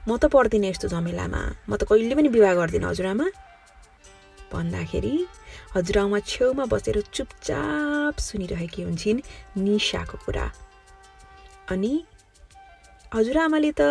म 0.09 0.17
त 0.17 0.25
पर्दिनँ 0.33 0.69
यस्तो 0.69 0.89
झमेलामा। 0.89 1.43
म 1.69 1.77
त 1.77 1.89
कहिले 1.89 2.15
पनि 2.15 2.29
विवाह 2.29 2.55
गर्दिनँ 2.61 2.89
हजुरआमा 2.89 3.27
भन्दाखेरि 4.53 5.15
हजुरआमा 5.75 6.19
छेउमा 6.31 6.65
बसेर 6.73 7.01
चुपचाप 7.15 8.15
सुनिरहेकी 8.19 8.83
हुन्छन् 8.83 9.21
निशाको 9.65 10.17
कुरा। 10.25 10.47
अनि 11.73 11.93
हजुरआमाले 13.15 13.71
त 13.81 13.83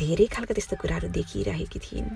धेरै 0.00 0.26
खालका 0.34 0.54
त्यस्तो 0.54 0.76
कुराहरू 0.82 1.08
देखिरहेकी 1.18 1.78
थिइन्। 1.86 2.08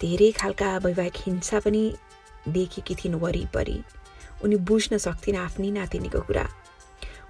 धेरै 0.00 0.30
खालका 0.40 0.68
वैवाहिक 0.84 1.16
हिंसा 1.26 1.58
पनि 1.64 1.82
देखेकी 2.48 2.94
थिइन् 3.00 3.20
वरिपरि। 3.22 3.78
उनी 4.44 4.56
बुझ्न 4.68 4.98
सक्थिन् 4.98 5.36
आफ्नी 5.46 5.70
नातिनीको 5.78 6.20
कुरा। 6.26 6.46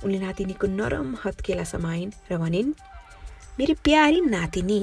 उनले 0.05 0.19
नातिनीको 0.19 0.67
नरम 0.79 1.09
हत्केला 1.25 1.65
समाइन् 1.65 2.11
र 2.31 2.39
भनिन् 2.39 2.71
मेरो 3.59 3.75
प्यारी 3.85 4.21
नातिनी 4.35 4.81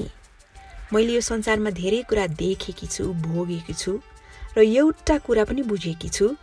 मैले 0.92 1.12
यो 1.14 1.20
संसारमा 1.20 1.70
धेरै 1.70 2.02
कुरा 2.10 2.26
देखेकी 2.42 2.86
छु 2.86 3.04
भोगेकी 3.26 3.74
छु। 3.74 3.92
र 4.56 4.60
एउटा 4.60 5.18
कुरा 5.18 5.44
पनि 5.44 5.62
बुझेकी 5.62 6.08
छु। 6.08 6.36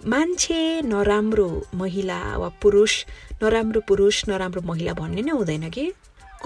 मान्छे 0.00 0.82
नराम्रो 0.82 1.48
महिला 1.74 2.20
वा 2.36 2.48
पुरुष 2.62 2.92
नराम्रो 3.42 3.80
पुरुष 3.80 4.28
नराम्रो 4.28 4.60
महिला 4.62 4.92
भन्ने 4.94 5.22
नै 5.22 5.32
हुँदैन 5.32 5.68
कि? 5.70 5.92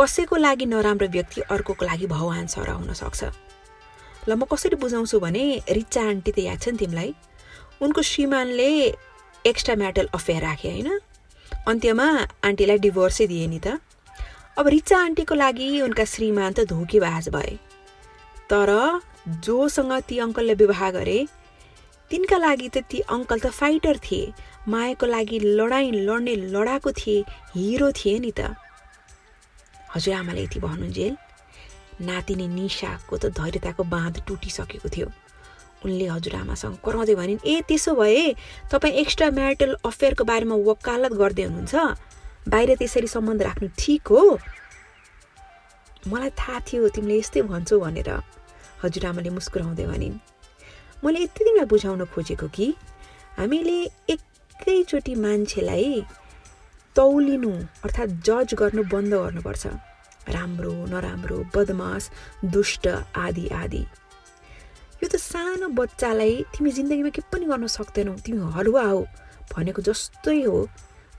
कसैको 0.00 0.36
लागि 0.36 0.66
नराम्रो 0.66 1.06
व्यक्ति 1.08 1.40
अर्कोको 1.40 1.84
लागि 1.86 2.06
भगवान् 2.06 2.46
सर 2.46 2.70
हुन 2.70 2.92
सक्छ। 2.92 3.22
ल 4.28 4.30
म 4.34 4.44
कसरी 4.50 4.76
बुझाउँछु 4.76 5.20
भने 5.20 5.44
रिचा 5.70 6.02
आन्टी 6.02 6.32
त 6.32 6.38
याद 6.38 6.58
छ 6.58 6.68
नि 6.68 6.78
तिमीलाई? 6.78 7.14
उनको 7.82 8.02
श्रीमानले 8.02 8.68
एक्स्ट्रा 9.46 9.74
म्याटल 9.76 10.06
अफेयर 10.14 10.42
राखे 10.42 10.70
होइन? 10.70 10.88
अन्त्यमा 11.68 12.06
आन्टीलाई 12.44 12.78
डिभोर्सै 12.78 13.26
दिए 13.26 13.46
नि 13.46 13.58
त। 13.58 13.78
अब 14.58 14.66
रिचा 14.68 14.98
आन्टीको 14.98 15.34
लागि 15.34 15.68
उनका 15.80 16.04
श्रीमान 16.04 16.52
त 16.52 16.64
धोकेबाज 16.64 17.28
भए। 17.28 17.54
तर 18.50 18.70
जोसँग 19.28 19.92
ती 20.08 20.18
अङ्कलले 20.18 20.54
विवाह 20.54 20.90
गरे 20.90 21.18
तिनका 22.10 22.36
लागि 22.36 22.68
त 22.68 22.76
ती 22.90 22.98
अङ्कल 23.08 23.38
त 23.40 23.46
फाइटर 23.50 23.96
थिए 24.04 24.32
मायाको 24.68 25.06
लागि 25.06 25.38
लडाइँ 25.58 25.90
लड्ने 26.06 26.34
लडाको 26.54 26.92
थिए 26.92 27.24
हिरो 27.54 27.90
थिए 27.92 28.18
नि 28.18 28.32
त। 28.38 28.54
हजुरआमाले 29.94 30.42
यति 30.44 30.60
भन्नुन्जेल 30.60 31.16
नातिनी 32.08 32.46
निशाको 32.48 33.16
त 33.16 33.24
धैर्यताको 33.38 33.82
बाँध 33.94 34.14
टुटिसकेको 34.28 34.88
थियो। 34.94 35.08
उनले 35.84 36.06
हजुरआमासँग 36.08 36.76
कराउँदै 36.84 37.14
भनिन् 37.14 37.44
ए 37.46 37.54
त्यसो 37.68 37.94
भए 37.96 38.36
तपाईँ 38.72 38.94
एक्स्ट्रा 39.00 39.30
म्यारिटल 39.30 39.72
अफेयरको 39.84 40.24
बारेमा 40.24 40.56
वकालत 40.68 41.12
गर्दै 41.12 41.44
हुनुहुन्छ? 41.48 41.74
बाहिर 42.52 42.70
त्यसरी 42.76 43.08
सम्बन्ध 43.08 43.42
राख्नु 43.42 43.68
ठिक 43.80 44.08
हो? 44.12 44.22
मलाई 46.12 46.30
थाहा 46.40 46.60
थियो 46.68 46.88
तिमीले 46.92 47.18
यस्तै 47.18 47.42
भन्छौ 47.48 47.80
भनेर। 47.80 48.10
हजुरआमाले 48.84 49.30
मुस्कुराउँदै 49.38 49.86
भनिन् 49.92 50.16
मैले 51.04 51.18
यति 51.22 51.38
तिमीलाई 51.38 51.66
बुझाउन 51.72 52.04
खोजेको 52.14 52.48
कि 52.56 52.66
हामीले 53.38 53.78
एकैचोटि 54.14 55.14
मान्छेलाई 55.24 56.04
तौलिनु 56.96 57.52
अर्थात् 57.84 58.12
जज 58.26 58.54
गर्नु 58.60 58.82
बन्द 58.92 59.14
गर्नुपर्छ। 59.14 59.66
राम्रो 60.34 60.72
नराम्रो 60.92 61.38
बदमास 61.54 62.10
दुष्ट 62.54 62.86
आदि 63.24 63.46
आदि। 63.62 63.82
यो 65.02 65.08
त 65.08 65.16
सानो 65.20 65.68
बच्चालाई 65.80 66.34
तिमी 66.52 66.70
जिन्दगीमा 66.78 67.10
के 67.16 67.22
पनि 67.32 67.44
गर्न 67.46 67.66
सक्दैनौ 67.68 68.14
तिमी 68.24 68.52
हलुवा 68.56 68.84
हो 68.88 69.00
भनेको 69.52 69.82
जस्तै 69.88 70.40
हो 70.44 70.56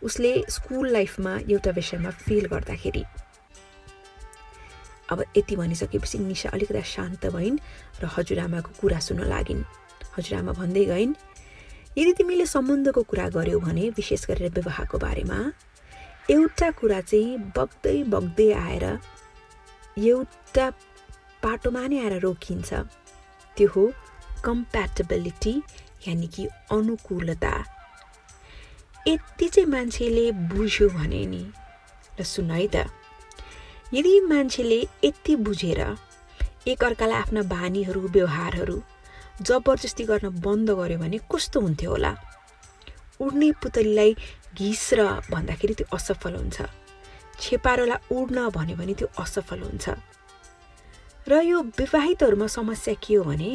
उसले 0.03 0.31
स्कुल 0.49 0.85
लाइफमा 0.91 1.33
एउटा 1.51 1.71
विषयमा 1.77 2.09
फेल 2.25 2.45
गर्दाखेरि। 2.53 3.03
अब 5.11 5.23
यति 5.37 5.55
भनिसकेपछि 5.55 6.17
निशा 6.19 6.49
अलिकति 6.49 6.81
शान्त 6.81 7.25
भइन् 7.35 7.57
र 8.01 8.05
हजुरआमाको 8.15 8.71
कुरा 8.81 8.99
सुन्न 8.99 9.23
लागिन्। 9.29 9.63
हजुरआमा 10.17 10.51
भन्दै 10.59 10.85
गइन् 10.85 11.13
यदि 11.97 12.13
तिमीले 12.13 12.45
सम्बन्धको 12.45 13.01
कुरा 13.03 13.27
गर्यौ 13.37 13.59
भने 13.59 13.89
विशेष 13.95 14.25
गरेर 14.27 14.51
विवाहको 14.51 14.97
बारेमा 14.97 15.37
एउटा 16.31 16.69
कुरा 16.79 16.99
चाहिँ 17.01 17.37
बग्दै 17.57 17.97
बग्दै 18.09 18.51
आएर 18.53 18.85
एउटा 19.97 20.65
पाटोमा 21.43 21.87
नै 21.87 21.97
आएर 22.01 22.15
रोकिन्छ। 22.25 22.73
त्यो 23.55 23.67
हो 23.69 23.83
कम्प्याटेबिलिटी 24.43 25.53
यानि 26.07 26.27
कि 26.27 26.43
अनुकूलता। 26.71 27.53
यति 29.07 29.47
चाहिँ 29.47 29.69
मान्छेले 29.69 30.31
बुझ्यो 30.51 30.89
भने 30.89 31.25
नि। 31.25 31.43
र 32.19 32.23
सुन 32.23 32.51
है 32.51 32.67
त। 32.67 32.89
यदि 33.95 34.19
मान्छेले 34.29 34.79
यति 35.03 35.35
बुझेर 35.47 35.79
एकअर्कालाई 36.67 37.19
आफ्ना 37.23 37.41
बानीहरू 37.51 38.01
व्यवहारहरू 38.15 38.77
जबरजस्ती 39.47 40.03
गर्न 40.09 40.29
बन्द 40.45 40.69
गर्यो 40.79 40.97
भने 40.99 41.17
कस्तो 41.31 41.59
हुन्थ्यो 41.65 41.89
होला? 41.91 42.11
उड्ने 43.23 43.51
पुतलीलाई 43.63 44.11
घिस्र 44.59 44.99
भन्दाखेरि 45.31 45.73
त्यो 45.79 45.87
असफल 45.95 46.35
हुन्छ। 46.35 46.57
छेपारोलाई 47.39 47.99
उड्न 48.15 48.37
भन्यो 48.57 48.75
भने 48.77 48.93
त्यो 48.99 49.07
असफल 49.23 49.59
हुन्छ। 49.63 49.85
र 51.27 51.41
यो 51.51 51.61
विवाहितहरूमा 51.79 52.47
समस्या 52.57 52.93
के 53.03 53.15
हो 53.15 53.23
भने 53.23 53.51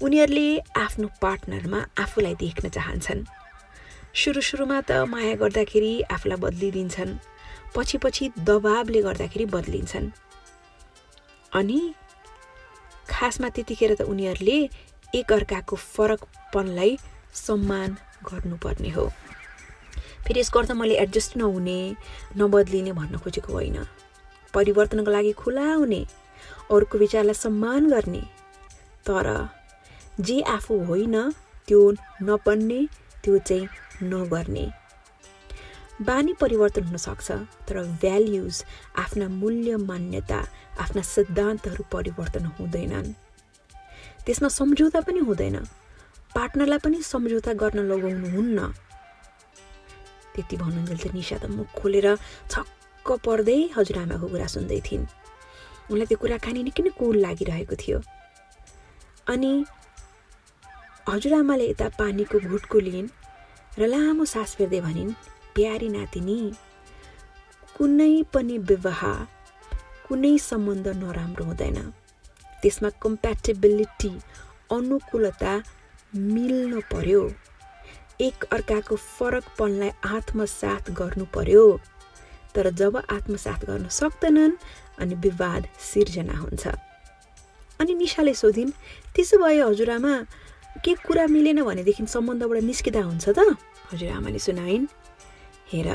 उनीहरूले 0.00 0.48
आफ्नो 0.84 1.08
पार्टनरमा 1.20 1.80
आफूलाई 2.04 2.34
देख्न 2.44 2.68
चाहन्छन्। 2.76 3.20
सुरु 4.20 4.40
सुरुमा 4.40 4.78
त 4.88 5.04
माया 5.12 5.34
गर्दाखेरि 5.42 5.92
आफूलाई 6.16 6.38
बदलिदिन्छन्। 6.44 7.12
पछि 7.74 7.98
पछि 7.98 8.30
दबावले 8.38 9.00
गर्दाखेरि 9.02 9.46
बदलिन्छन्। 9.46 10.10
अनि 11.52 11.80
खासमा 13.10 13.48
त्यतिखेर 13.48 13.94
त 13.94 14.02
उनीहरूले 14.02 14.58
एकअर्काको 15.14 15.76
फरकपनलाई 15.76 16.98
सम्मान 17.34 17.96
गर्नुपर्ने 18.26 18.90
हो। 18.90 19.06
फेरि 20.24 20.40
यसको 20.40 20.58
अर्थ 20.58 20.70
मैले 20.80 20.94
एडजस्ट 21.04 21.36
नहुने 21.36 21.78
नबदलिने 22.36 22.92
भन्न 22.92 23.18
खोजेको 23.18 23.52
होइन। 23.52 23.78
परिवर्तनको 24.54 25.10
लागि 25.10 25.32
खुला 25.32 25.66
हुने 25.74 26.02
अरूको 26.70 26.98
विचारलाई 26.98 27.34
सम्मान 27.34 27.90
गर्ने। 27.90 28.22
तर 29.06 29.26
जे 30.20 30.40
आफू 30.54 30.74
होइन 30.84 31.16
त्यो 31.68 31.80
नपढ्ने 32.22 32.80
त्यो 33.24 33.38
चाहिँ 33.38 33.68
नगर्ने। 34.02 34.66
बानी 36.00 36.32
परिवर्तन 36.40 36.84
हुन 36.84 36.96
सक्छ 36.96 37.30
तर 37.68 37.76
भ्याल्युज 38.00 38.64
आफ्ना 38.98 39.28
मूल्य 39.28 39.76
मान्यता 39.76 40.40
आफ्ना 40.80 41.02
सिद्धान्तहरू 41.02 41.84
परिवर्तन 41.92 42.44
हुँदैनन्। 42.56 43.12
त्यसमा 44.24 44.48
सम्झौता 44.48 45.00
पनि 45.00 45.20
हुँदैन। 45.28 45.56
पार्टनरलाई 46.34 46.78
पनि 46.84 47.02
सम्झौता 47.02 47.52
गर्न 47.52 47.78
लगाउनुहुन्न। 47.92 48.58
त्यति 50.34 50.56
भन्नुन्जेल 50.56 50.98
त 50.98 51.12
निशा 51.12 51.36
त 51.36 51.44
मुख 51.52 51.68
खोलेर 51.76 52.16
छक्क 52.48 53.08
पर्दै 53.26 53.58
हजुरआमाको 53.76 54.26
कुरा 54.32 54.46
सुन्दै 54.56 54.80
थिइन्। 54.86 55.04
उनलाई 55.90 56.06
त्यो 56.06 56.18
कुराकानी 56.22 56.60
निकै 56.64 56.82
नै 56.82 56.90
कुल 56.96 57.16
लागिरहेको 57.20 57.74
थियो। 57.76 57.98
अनि 59.28 59.52
हजुरआमाले 61.08 61.66
यता 61.70 61.86
पानीको 62.00 62.36
घुटको 62.48 62.78
लिइन् 62.88 63.08
र 63.78 63.82
लामो 63.92 64.24
सास 64.24 64.56
फेर्दै 64.56 64.80
भनिन् 64.80 65.12
प्यारी 65.54 65.88
नातिनी 65.88 66.52
कुनै 67.76 68.22
पनि 68.32 68.58
विवाह 68.58 69.02
कुनै 70.08 70.38
सम्बन्ध 70.38 70.88
नराम्रो 70.88 71.44
हुँदैन। 71.44 71.78
त्यसमा 72.62 72.88
कम्प्याटेबिलिटी 73.02 74.12
अनुकूलता 74.72 75.52
मिल्नु 76.14 76.80
पर्यो। 76.92 77.22
एक 78.20 78.44
अर्काको 78.52 78.96
फरकपनलाई 78.96 79.90
आत्मसात 80.04 80.90
गर्नु 80.90 81.24
पर्यो। 81.34 81.64
तर 82.54 82.70
जब 82.70 82.96
आत्मसात 82.96 83.64
गर्न 83.64 83.88
सक्दैनन् 83.88 84.60
अनि 84.98 85.14
विवाद 85.14 85.62
सिर्जना 85.80 86.36
हुन्छ। 86.38 86.66
अनि 87.80 87.94
निशाले 87.94 88.34
सोधिन् 88.34 88.70
त्यसो 89.14 89.38
भए 89.38 89.60
हजुरआमा 89.62 90.14
के 90.84 90.94
कुरा 91.06 91.26
मिलेन 91.26 91.62
भनेदेखि 91.64 92.06
सम्बन्धबाट 92.06 92.62
निस्किँदा 92.62 93.02
हुन्छ 93.02 93.28
त? 93.28 93.38
हजुरआमाले 93.92 94.38
सुनाइन् 94.38 94.86
हेर 95.72 95.88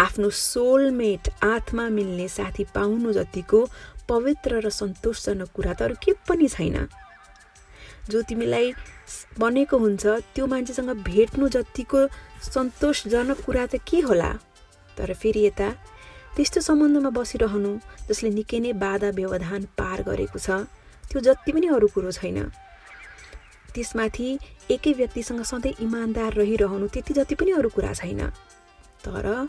आफ्नो 0.00 0.28
सोलमेट 0.30 1.28
आत्मा 1.44 1.88
मिल्ने 1.96 2.28
साथी 2.28 2.64
पाउनु 2.74 3.12
जतिको 3.12 3.60
पवित्र 4.08 4.60
र 4.60 4.70
सन्तोषजनक 4.70 5.48
कुरा 5.54 5.72
त 5.74 5.82
अरू 5.82 5.94
के 6.04 6.12
पनि 6.28 6.48
छैन। 6.48 6.76
जो 8.10 8.22
तिमीलाई 8.28 8.72
बनेको 9.38 9.76
हुन्छ 9.78 10.06
त्यो 10.34 10.46
मान्छेसँग 10.46 10.90
भेट्नु 11.08 11.48
जतिको 11.56 12.00
सन्तोषजनक 12.54 13.40
कुरा 13.46 13.66
त 13.66 13.80
के 13.88 14.00
होला? 14.06 14.30
तर 14.96 15.12
फेरि 15.14 15.46
यता 15.46 15.68
त्यस्तो 16.36 16.60
सम्बन्धमा 16.60 17.10
बसिरहनु 17.16 17.70
जसले 18.08 18.30
निकै 18.30 18.58
नै 18.60 18.72
बाधा 18.78 19.08
व्यवधान 19.18 19.62
पार 19.78 20.02
गरेको 20.08 20.38
छ 20.38 20.66
त्यो 21.10 21.20
जति 21.26 21.52
पनि 21.52 21.66
अरू 21.70 21.88
कुरो 21.94 22.10
छैन। 22.12 22.38
त्यसमाथि 23.74 24.28
एकै 24.70 24.92
व्यक्तिसँग 25.00 25.42
सधैँ 25.50 25.74
इमान्दार 25.86 26.32
रहिरहनु 26.40 26.86
त्यति 26.94 27.12
जति 27.14 27.34
पनि 27.38 27.50
अरू 27.58 27.68
कुरा 27.74 27.92
छैन। 27.94 28.22
तर 29.04 29.48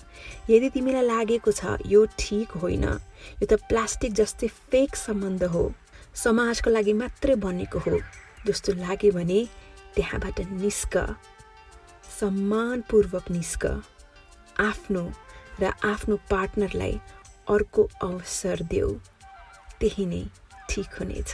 यदि 0.50 0.70
तिमीलाई 0.70 1.02
लागेको 1.02 1.52
छ 1.52 1.80
यो 1.86 2.06
ठिक 2.20 2.52
होइन। 2.52 2.84
यो 2.84 3.46
त 3.46 3.54
प्लास्टिक 3.54 4.14
जस्तै 4.14 4.48
फेक 4.48 4.96
सम्बन्ध 4.96 5.44
हो। 5.44 5.74
समाजको 6.16 6.70
लागि 6.70 6.94
मात्रै 6.94 7.36
बनेको 7.36 7.80
हो। 7.80 8.00
जस्तो 8.48 8.74
लाग्यो 8.74 9.12
भने 9.12 9.40
त्यहाँबाट 9.96 10.40
निस्क। 10.62 10.98
सम्मानपूर्वक 12.20 13.32
निस्क। 13.32 13.64
आफ्नो 14.60 15.04
र 15.60 15.72
आफ्नो 15.84 16.16
पार्टनरलाई 16.16 17.00
अर्को 17.50 17.90
अवसर 18.02 18.62
देऊ। 18.64 18.92
त्यही 19.80 20.06
नै 20.06 20.24
ठिक 20.70 20.90
हुनेछ। 21.00 21.32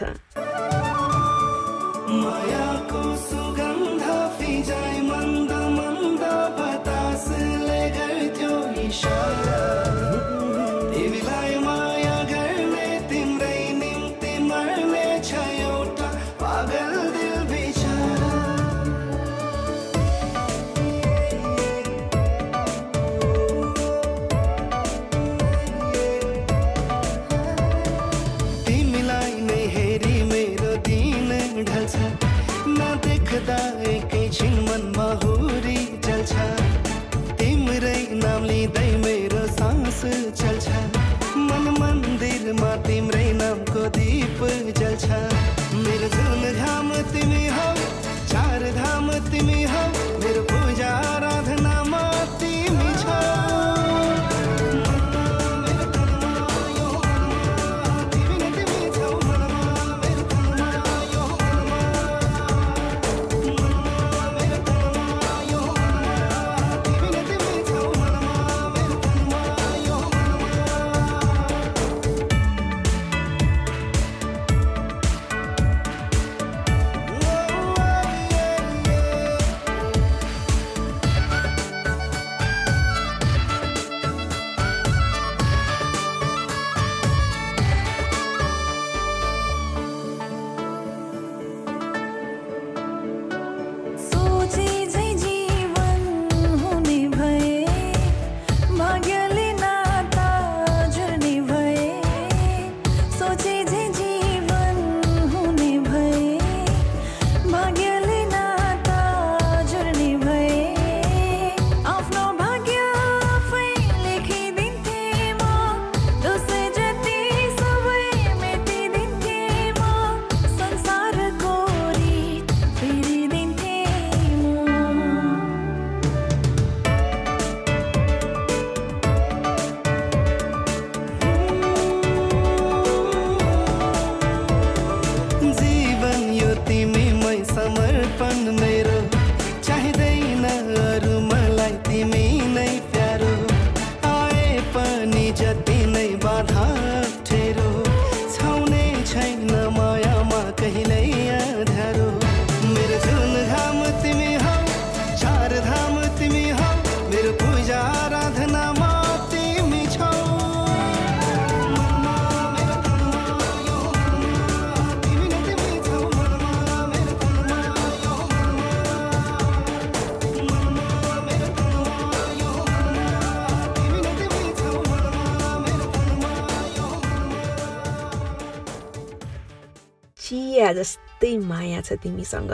छ 181.81 181.99
तिमीसँग। 182.03 182.53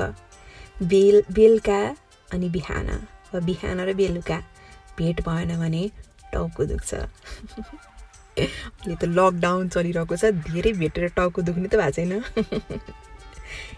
बेल 0.83 1.23
बेलुका 1.31 1.79
अनि 2.33 2.49
बिहान। 2.49 2.87
वा 3.33 3.39
बिहान 3.39 3.81
र 3.81 3.93
बेलुका 3.93 4.37
भेट 4.97 5.21
भएन 5.27 5.57
भने 5.57 5.83
टाउको 6.33 6.65
दुख्छ। 6.65 6.93
अहिले 8.37 8.95
त 8.95 9.03
लकडाउन 9.09 9.69
चलिरहेको 9.69 10.15
छ 10.15 10.31
धेरै 10.45 10.71
भेटेर 10.79 11.07
टाउको 11.17 11.41
दुख्ने 11.41 11.67
त 11.67 11.75
भएको 11.75 11.91
छैन। 11.97 12.13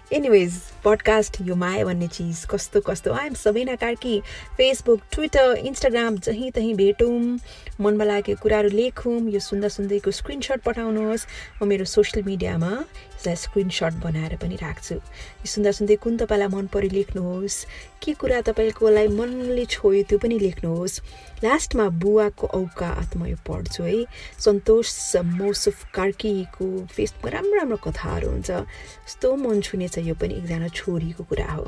एनिवेज 0.09 0.53
पडकास्ट 0.83 1.37
यो 1.45 1.55
माया 1.55 1.85
भन्ने 1.85 2.07
चिज 2.07 2.45
कस्तो 2.49 2.81
कस्तो? 2.81 3.13
I'm 3.13 3.33
Sabina 3.37 3.75
Karki 3.77 4.19
Facebook 4.57 5.01
Twitter 5.13 5.61
Instagram 5.61 6.17
जहीँ 6.25 6.49
तहीँ 6.51 6.73
भेटौँ। 6.75 7.37
मनमा 7.77 8.03
लागेको 8.03 8.41
कुराहरू 8.41 8.69
लेखौँ 8.73 9.29
यो 9.29 9.39
सुन्दा 9.39 9.67
सुन्दैको 9.69 10.11
स्क्रिनसट 10.11 10.59
पठाउनुहोस्। 10.65 11.27
म 11.61 11.67
मेरो 11.69 11.85
सोसियल 11.85 12.25
मिडियामा 12.25 12.71
यसलाई 13.19 13.35
स्क्रिनसट 13.35 13.93
बनाएर 13.99 14.35
पनि 14.39 14.55
राख्छु। 14.55 14.95
सुन्दा 15.43 15.71
सुन्दै 15.75 15.95
कुन 15.99 16.17
तपाईँलाई 16.23 16.47
मन 16.55 16.65
पऱ्यो 16.71 16.89
लेख्नुहोस्। 16.89 17.57
के 17.99 18.13
कुरा 18.15 18.39
तपाईँकोलाई 18.47 19.07
मनले 19.11 19.65
छोयो 19.67 20.03
त्यो 20.07 20.17
पनि 20.23 20.39
लेख्नुहोस्। 20.39 20.95
लास्टमा 21.43 21.85
बुवाको 21.99 22.47
औकात 22.47 23.17
म 23.19 23.27
यो 23.27 23.37
पढ्छु 23.43 23.83
है। 23.83 24.07
सन्तोष 24.39 24.87
मौसुफ 25.35 25.77
कार्कीको 25.91 26.65
फेसबुकमा 26.95 27.29
राम्रो 27.35 27.55
राम्रो 27.59 27.77
कथाहरू 27.83 28.27
हुन्छ। 28.31 28.49
यस्तो 28.49 29.27
मन 29.35 29.59
छुने 29.67 29.87
छ 29.91 29.99
यो 29.99 30.15
पनि 30.15 30.39
एकजना 30.39 30.67
छोरीको 30.71 31.23
कुरा 31.27 31.51
हो। 31.51 31.67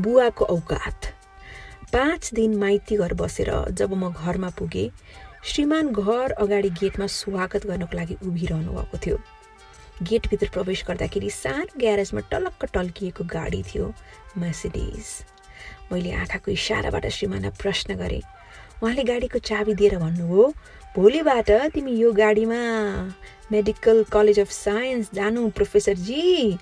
बुवाको 0.00 0.44
औकात 0.48 1.12
पाँच 1.92 2.32
दिन 2.32 2.56
माइती 2.56 2.96
घर 2.96 3.12
बसेर 3.20 3.52
जब 3.76 3.92
म 3.92 4.08
घरमा 4.16 4.48
पुगेँ 4.56 4.88
श्रीमान 5.44 5.92
घर 5.92 6.30
अगाडि 6.40 6.70
गेटमा 6.80 7.06
स्वागत 7.12 7.66
गर्नको 7.66 7.96
लागि 7.96 8.14
उभिरहनु 8.24 8.72
भएको 8.72 8.98
थियो। 9.04 9.16
गेटभित्र 10.08 10.48
प्रवेश 10.54 10.84
गर्दाखेरि 10.88 11.30
सानो 11.30 11.78
ग्यारेजमा 11.80 12.20
टलक्क 12.30 12.64
टल्किएको 12.74 13.24
गाडी 13.34 13.62
थियो 13.68 13.86
मर्सिडिज 14.38 15.06
मैले 15.92 16.12
आँखाको 16.22 16.50
इसाराबाट 16.50 17.06
श्रीमानलाई 17.16 17.56
प्रश्न 17.62 17.94
गरेँ 18.02 18.22
उहाँले 18.82 19.04
गाडीको 19.04 19.38
चाबी 19.38 19.74
दिएर 19.80 19.96
भन्नुभयो 19.98 20.48
भोलिबाट 20.96 21.50
तिमी 21.74 21.92
यो 21.96 22.12
गाडीमा 22.12 22.60
मेडिकल 23.52 24.02
कलेज 24.12 24.40
अफ 24.40 24.50
साइन्स 24.50 25.10
जानु 25.14 25.48
प्रोफेसरजी 25.56 26.58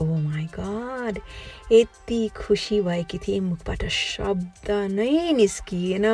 ओ 0.00 0.04
माई 0.04 0.44
गड 0.54 1.18
यति 1.72 2.20
खुसी 2.36 2.80
भएकी 2.82 3.18
थिएँ 3.18 3.40
मुखबाट 3.40 3.84
शब्द 3.92 4.70
नै 4.92 5.32
निस्किएन। 5.32 6.06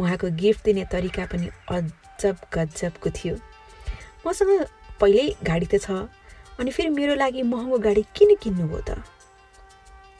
उहाँको 0.00 0.30
गिफ्ट 0.42 0.64
दिने 0.64 0.84
तरिका 0.92 1.24
पनि 1.32 1.48
अजब 1.70 2.36
गजबको 2.54 3.10
थियो। 3.10 3.36
मसँग 4.26 4.50
पहिल्यै 5.02 5.28
गाडी 5.44 5.66
त 5.66 5.74
छ 5.84 6.06
अनि 6.60 6.70
फेरि 6.70 6.88
मेरो 6.98 7.14
लागि 7.18 7.42
महँगो 7.52 7.78
गाडी 7.86 8.02
किन 8.16 8.34
किन्नुभयो 8.42 8.80
त? 8.88 8.90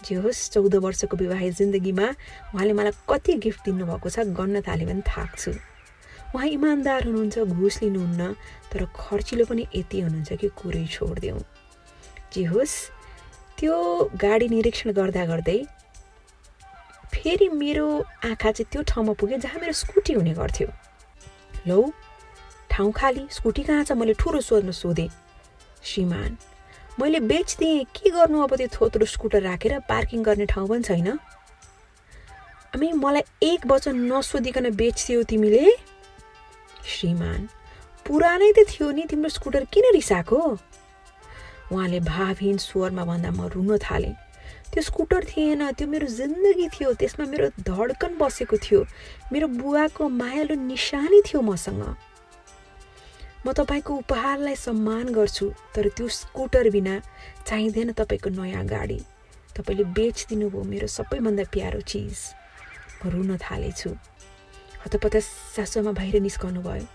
जे 0.04 0.14
होस् 0.22 0.50
चौध 0.52 0.74
वर्षको 0.84 1.16
विवाहित 1.16 1.54
जिन्दगीमा 1.56 2.06
उहाँले 2.54 2.72
मलाई 2.78 2.92
कति 3.10 3.32
गिफ्ट 3.44 3.60
दिनुभएको 3.66 4.08
छ 4.10 4.26
गन्न 4.38 4.60
थाल्यो 4.66 4.86
भने 4.88 5.02
थाक्छु। 5.06 5.50
उहाँ 6.34 6.46
इमान्दार 6.48 7.04
हुनुहुन्छ 7.06 7.38
घुस 7.38 7.82
लिनुहुन्न 7.82 8.22
तर 8.72 8.84
खर्चिलो 8.96 9.44
पनि 9.46 9.66
यति 9.76 10.00
हुनुहुन्छ 10.00 10.32
कि 10.40 10.48
कुरै 10.58 10.84
छोडिदेऊ। 10.90 11.38
जे 12.34 12.44
होस् 12.50 12.76
त्यो 13.58 13.74
गाडी 14.18 14.48
निरीक्षण 14.48 14.90
गर्दा 14.98 15.24
गर्दै 15.30 15.58
फेरि 17.14 17.48
मेरो 17.62 17.86
आँखा 18.26 18.50
चाहिँ 18.50 18.70
त्यो 18.72 18.82
ठाउँमा 18.90 19.12
पुग्यो 19.20 19.38
जहाँ 19.38 19.60
मेरो 19.60 19.72
स्कुटी 19.82 20.12
हुने 20.12 20.32
गर्थ्यो। 20.34 20.68
लौ 21.68 21.80
ठाउँ 22.72 22.92
खाली 22.92 23.26
स्कुटी 23.30 23.62
कहाँ 23.62 23.85
छ? 23.85 23.92
मैले 23.92 24.14
ठुलो 24.16 24.40
स्वरमा 24.40 24.72
सोधेँ। 24.72 25.08
श्रीमान 25.85 26.37
मैले 27.00 27.20
बेचिदिएँ 27.20 27.85
के 27.92 28.11
गर्नु 28.11 28.42
अब 28.42 28.56
त्यो 28.56 28.68
थोत्रो 28.72 29.06
स्कुटर 29.06 29.42
राखेर 29.42 29.78
पार्किङ 29.88 30.22
गर्ने 30.22 30.46
ठाउँ 30.46 30.68
पनि 30.68 30.82
छैन? 30.82 31.08
अनि 32.74 32.92
मलाई 32.96 33.22
एक 33.44 33.66
वचन 33.66 33.96
नसोधिकन 34.08 34.70
बेच्थ्यौ 34.72 35.22
तिमीले? 35.28 35.64
श्रीमान 36.88 37.48
पुरानै 38.06 38.52
त 38.56 38.64
थियो 38.68 38.90
नि 38.90 39.04
तिम्रो 39.04 39.28
स्कुटर 39.28 39.64
किन 39.68 39.92
रिसाएको? 39.92 40.40
उहाँले 41.72 42.00
भावहीन 42.00 42.56
स्वरमा 42.56 43.04
भन्दा 43.04 43.30
म 43.37 43.52
रुन 43.52 43.76
थालेँ। 43.85 44.16
त्यो 44.72 44.82
स्कुटर 44.82 45.24
थिएन 45.28 45.76
त्यो 45.76 45.87
मेरो 45.88 46.06
जिन्दगी 46.08 46.68
थियो 46.72 46.92
त्यसमा 46.96 47.24
मेरो 47.28 47.48
धड्कन 47.68 48.16
बसेको 48.16 48.56
थियो। 48.56 48.80
मेरो 49.32 49.46
बुवाको 49.61 50.08
मायालु 50.08 50.54
निशानी 50.56 51.20
थियो 51.28 51.40
मसँग। 51.44 52.12
म 53.44 53.52
तपाईँको 53.52 53.94
उपहारलाई 53.94 54.55
सम्मान 54.57 55.09
गर्छु 55.12 55.46
तर 55.74 55.88
त्यो 55.96 56.09
स्कुटर 56.09 56.70
बिना 56.70 56.94
चाहिँदैन 57.46 57.92
तपाईँको 57.98 58.31
नयाँ 58.31 58.64
गाडी। 58.66 58.98
तपाईँले 59.57 59.85
बेचिदिनु 59.98 60.48
भयो 60.50 60.62
मेरो 60.62 60.87
सबैभन्दा 60.87 61.44
प्यारो 61.50 61.81
चिज। 61.83 62.18
म 63.05 63.11
रुन 63.11 63.37
थालेछु। 63.42 63.90
हतपत 64.87 65.16
सासूमा 65.59 65.92
बाहिर 65.98 66.20
निस्कनु 66.22 66.62
भयो 66.62 66.87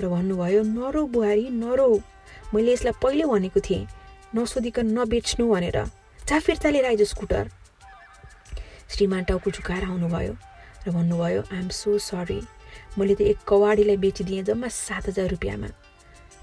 र 0.00 0.08
भन्नुभयो 0.12 0.62
नरो 0.62 1.02
बुहारी 1.08 1.48
नरो। 1.64 1.88
मैले 2.52 2.72
यसलाई 2.72 3.00
पहिले 3.00 3.24
भनेको 3.24 3.60
थिएँ 3.64 3.88
नसोधिकन 4.36 4.86
नबेच्नु 4.98 5.44
भनेर। 5.48 5.78
जा 6.28 6.38
फिर्ता 6.44 6.68
लिएर 6.70 6.86
आइज 6.92 7.02
स्कुटर 7.08 7.48
श्रीमान 8.92 9.24
टाउको 9.24 9.50
झुकाएर 9.50 9.84
आउनुभयो 9.84 10.32
र 10.86 10.90
भन्नुभयो 10.92 11.40
आइएम 11.40 11.68
सो 11.72 11.98
सरी 11.98 12.40
मैले 12.98 13.14
त 13.14 13.20
एक 13.32 13.38
कवाडीलाई 13.48 13.96
बेचिदिएँ 13.96 14.42
जम्मा 14.44 14.68
सात 14.68 15.08
हजार 15.08 15.28
रुपियाँमा। 15.32 15.68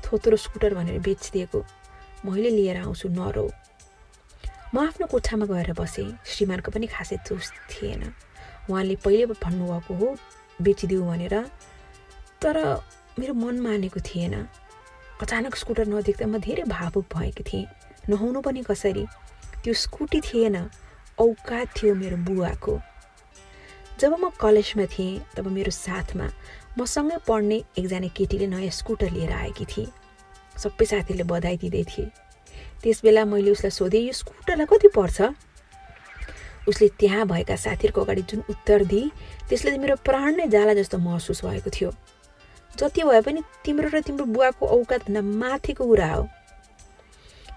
थोत्रो 0.06 0.38
स्कुटर 0.38 0.74
भनेर 0.74 1.00
बेचिदिएको। 1.00 1.60
मैले 2.26 2.50
लिएर 2.50 2.78
आउँछु 2.78 3.10
नरो। 3.10 3.48
म 4.74 4.78
आफ्नो 4.88 5.08
कोठामा 5.08 5.46
गएर 5.46 5.74
बसेँ। 5.74 6.18
श्रीमानको 6.26 6.72
पनि 6.72 6.88
खासै 6.88 7.18
चुस 7.28 7.52
थिएन। 7.72 8.04
उहाँले 8.70 8.96
पहिले 8.96 9.26
भन्नुभएको 9.26 9.94
हो 9.94 10.08
बेचिदिऊ 10.62 11.04
भनेर। 11.04 11.36
तर 12.42 12.58
मेरो 13.20 13.34
मन 13.34 13.60
मानेको 13.60 14.00
थिएन। 14.00 14.36
अचानक 15.22 15.56
स्कुटर 15.56 15.88
नदेख्दा 15.88 16.26
म 16.28 16.38
धेरै 16.38 16.63
भावुक 16.68 17.06
भएको 17.16 17.44
थिएँ। 17.44 17.66
नहुनु 18.10 18.42
पनि 18.42 18.63
कसरी? 18.63 19.06
त्यो 19.63 19.74
स्कुटी 19.74 20.20
थिएन। 20.22 20.56
औकात 21.20 21.68
थियो 21.78 21.96
मेरो 21.96 22.18
बुवाको। 22.18 22.74
जब 24.00 24.12
म 24.20 24.30
कलेजमा 24.42 24.86
थिएँ 24.86 25.22
तब 25.38 25.48
मेरो 25.48 25.72
साथमा 25.72 26.28
मसँगै 26.80 27.18
पढ्ने 27.28 27.58
एकजना 27.78 28.08
केटीले 28.18 28.48
नयाँ 28.48 28.70
स्कुटर 28.74 29.10
लिएर 29.12 29.32
आएकी 29.32 29.66
थिए। 29.66 29.88
सबै 30.58 30.86
साथीहरूले 30.86 31.24
बधाई 31.24 31.58
दिँदै 31.58 31.84
थिए। 31.86 32.06
त्यस 32.82 33.02
बेला 33.04 33.26
मैले 33.26 33.52
उसलाई 33.52 33.72
सोधेँ 33.72 34.02
यो 34.08 34.14
स्कुटरलाई 34.14 34.66
कति 34.66 34.88
पर्छ? 34.98 35.18
उसले 36.68 36.88
त्यहाँ 37.00 37.26
भएका 37.28 37.56
साथीहरूको 37.56 38.02
अगाडि 38.02 38.22
जुन 38.22 38.44
उत्तर 38.50 38.84
दिए 38.90 39.10
त्यसले 39.50 39.78
मेरो 39.78 39.96
प्राण 40.02 40.36
नै 40.36 40.48
जाला 40.48 40.74
जस्तो 40.74 40.98
महसुस 40.98 41.46
भएको 41.46 41.70
थियो। 41.70 41.92
जति 42.80 43.04
भए 43.04 43.22
पनि 43.22 43.42
तिम्रो 43.66 43.90
र 43.94 44.02
तिम्रो 44.02 44.26
बुवाको 44.26 44.66
औकातभन्दा 44.66 45.22
माथिको 45.22 45.84
कुरा 45.86 46.10
हो। 46.14 46.24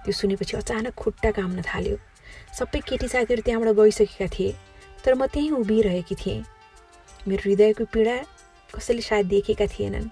त्यो 0.05 0.13
सुनेपछि 0.13 0.57
अचानक 0.57 0.95
खुट्टा 0.95 1.31
काम्न 1.33 1.63
थाल्यो। 1.63 1.97
सबै 2.59 2.81
केटी 2.85 3.09
साथीहरू 3.09 3.43
त्यहाँबाट 3.43 3.75
गइसकेका 3.81 4.29
थिए 4.29 4.53
तर 5.05 5.15
म 5.15 5.27
त्यहीँ 5.27 5.51
उभिरहेकी 5.57 6.15
थिएँ। 6.15 6.45
मेरो 7.29 7.43
हृदयको 7.43 7.85
पीडा 7.95 8.17
कसैले 8.75 9.03
सायद 9.03 9.27
देखेका 9.27 9.67
थिएनन्। 9.67 10.09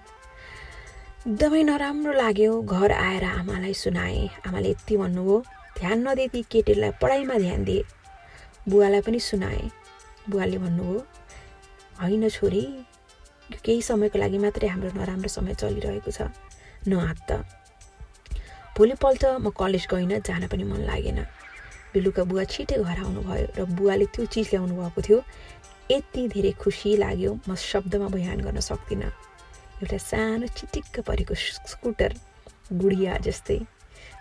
एकदमै 1.25 1.61
नराम्रो 1.63 2.13
लाग्यो 2.13 2.51
घर 2.61 2.91
आएर 2.91 3.23
आमालाई 3.23 3.73
सुनाएँ। 3.73 4.29
आमाले 4.47 4.69
यति 4.69 4.97
भन्नुभयो 4.97 5.37
ध्यान 5.79 5.97
नदिए 6.07 6.27
ती 6.33 6.41
केटीलाई 6.51 6.91
पढाइमा 7.01 7.35
ध्यान 7.37 7.63
दिए 7.63 7.83
बुवालाई 8.69 9.01
पनि 9.01 9.19
सुनाएँ। 9.19 9.69
बुवाले 10.29 10.57
भन्नुभयो 10.57 10.99
होइन 12.01 12.29
छोरी 12.29 12.63
केही 13.63 13.81
समयको 13.81 14.17
लागि 14.19 14.37
मात्रै 14.37 14.67
हाम्रो 14.67 14.89
नराम्रो 14.97 15.29
समय 15.29 15.53
चलिरहेको 15.53 16.11
छ। 16.11 16.29
नआत 16.87 17.19
त। 17.29 17.41
भोलिपल्ट 18.77 19.23
म 19.39 19.49
कलेज 19.49 19.85
गइनँ 19.91 20.19
जान 20.21 20.47
पनि 20.47 20.63
मन 20.63 20.81
लागेन। 20.85 21.19
बेलुका 21.93 22.23
बुवा 22.27 22.43
छिटै 22.43 22.77
घर 22.77 22.97
आउनुभयो 23.01 23.45
र 23.57 23.59
बुवाले 23.71 24.05
त्यो 24.13 24.25
चिज 24.27 24.47
ल्याउनु 24.51 24.73
भएको 24.75 25.01
थियो 25.01 25.19
यति 25.91 26.27
धेरै 26.33 26.51
खुसी 26.61 26.95
लाग्यो 26.97 27.31
म 27.47 27.55
शब्दमा 27.55 28.07
बयान 28.09 28.39
गर्न 28.41 28.59
सक्दिनँ। 28.59 29.11
एउटा 29.81 29.97
सानो 30.01 30.47
चिटिक्क 30.57 30.99
परेको 31.07 31.35
स्कुटर 31.69 32.11
गुडिया 32.73 33.17
जस्तै। 33.25 33.59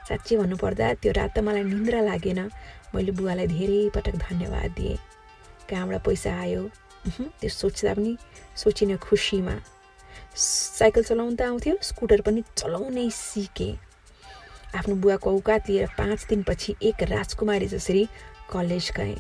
साँच्चै 0.09 0.37
भन्नुपर्दा 0.37 0.87
त्यो 1.00 1.12
रात 1.16 1.31
त 1.37 1.38
मलाई 1.40 1.64
निन्द्रा 1.64 2.00
लागेन। 2.05 2.40
मैले 2.94 3.12
बुवालाई 3.16 3.46
धेरै 3.48 3.81
पटक 3.96 4.14
धन्यवाद 4.27 4.70
दिएँ। 4.77 4.98
कहाँबाट 5.68 6.05
पैसा 6.05 6.33
आयो। 6.44 6.62
त्यो 7.40 7.50
सोच्दा 7.50 7.92
पनि 7.96 8.12
सोचिन 8.57 8.96
खुसीमा। 9.00 9.57
साइकल 10.37 11.03
चलाउनु 11.09 11.37
त 11.37 11.42
आउँथ्यो 11.48 11.74
स्कुटर 11.81 12.20
पनि 12.27 12.40
चलाउनै 12.61 13.09
सिकेँ। 13.11 13.72
आफ्नो 14.77 14.94
बुवाको 15.00 15.29
औकात 15.33 15.62
लिएर 15.70 15.87
पाँच 15.98 16.27
दिनपछि 16.29 16.74
एक 16.83 17.03
राजकुमारी 17.09 17.66
जसरी 17.72 18.03
कलेज 18.53 18.87
गएँ। 18.96 19.16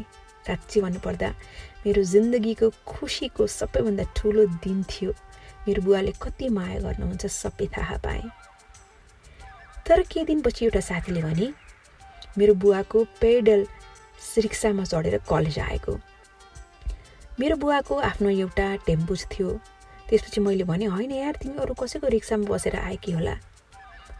साँच्ची 0.46 0.80
भन्नुपर्दा 0.80 1.28
मेरो 1.86 2.02
जिन्दगीको 2.02 2.70
खुसीको 2.86 3.46
सबैभन्दा 3.46 4.04
ठुलो 4.16 4.46
दिन 4.46 4.82
थियो। 4.82 5.12
मेरो 5.68 5.82
बुवाले 5.82 6.12
कति 6.22 6.48
माया 6.48 6.78
गर्नुहुन्छ 6.80 7.26
सबै 7.26 7.66
थाहा 7.66 7.96
पाएँ। 7.96 8.30
तर 9.86 10.02
केही 10.02 10.26
दिनपछि 10.26 10.64
एउटा 10.64 10.80
साथीले 10.80 11.22
भने 11.22 11.52
मेरो 12.38 12.54
बुवाको 12.54 13.04
पेडल 13.20 13.66
रिक्सामा 14.38 14.84
चढेर 14.84 15.18
कलेज 15.28 15.58
आएको। 15.58 15.92
मेरो 17.40 17.56
बुवाको 17.56 17.94
आफ्नो 18.00 18.28
एउटा 18.28 18.76
टेम्पो 18.76 19.16
थियो। 19.16 19.60
त्यसपछि 20.08 20.40
मैले 20.40 20.64
भने 20.64 20.84
होइन 20.84 21.12
यार 21.12 21.36
तिमी 21.36 21.58
अरू 21.58 21.74
कसैको 21.74 22.08
रिक्सामा 22.08 22.44
बसेर 22.48 22.76
आएकी 22.76 23.12
होला। 23.12 23.34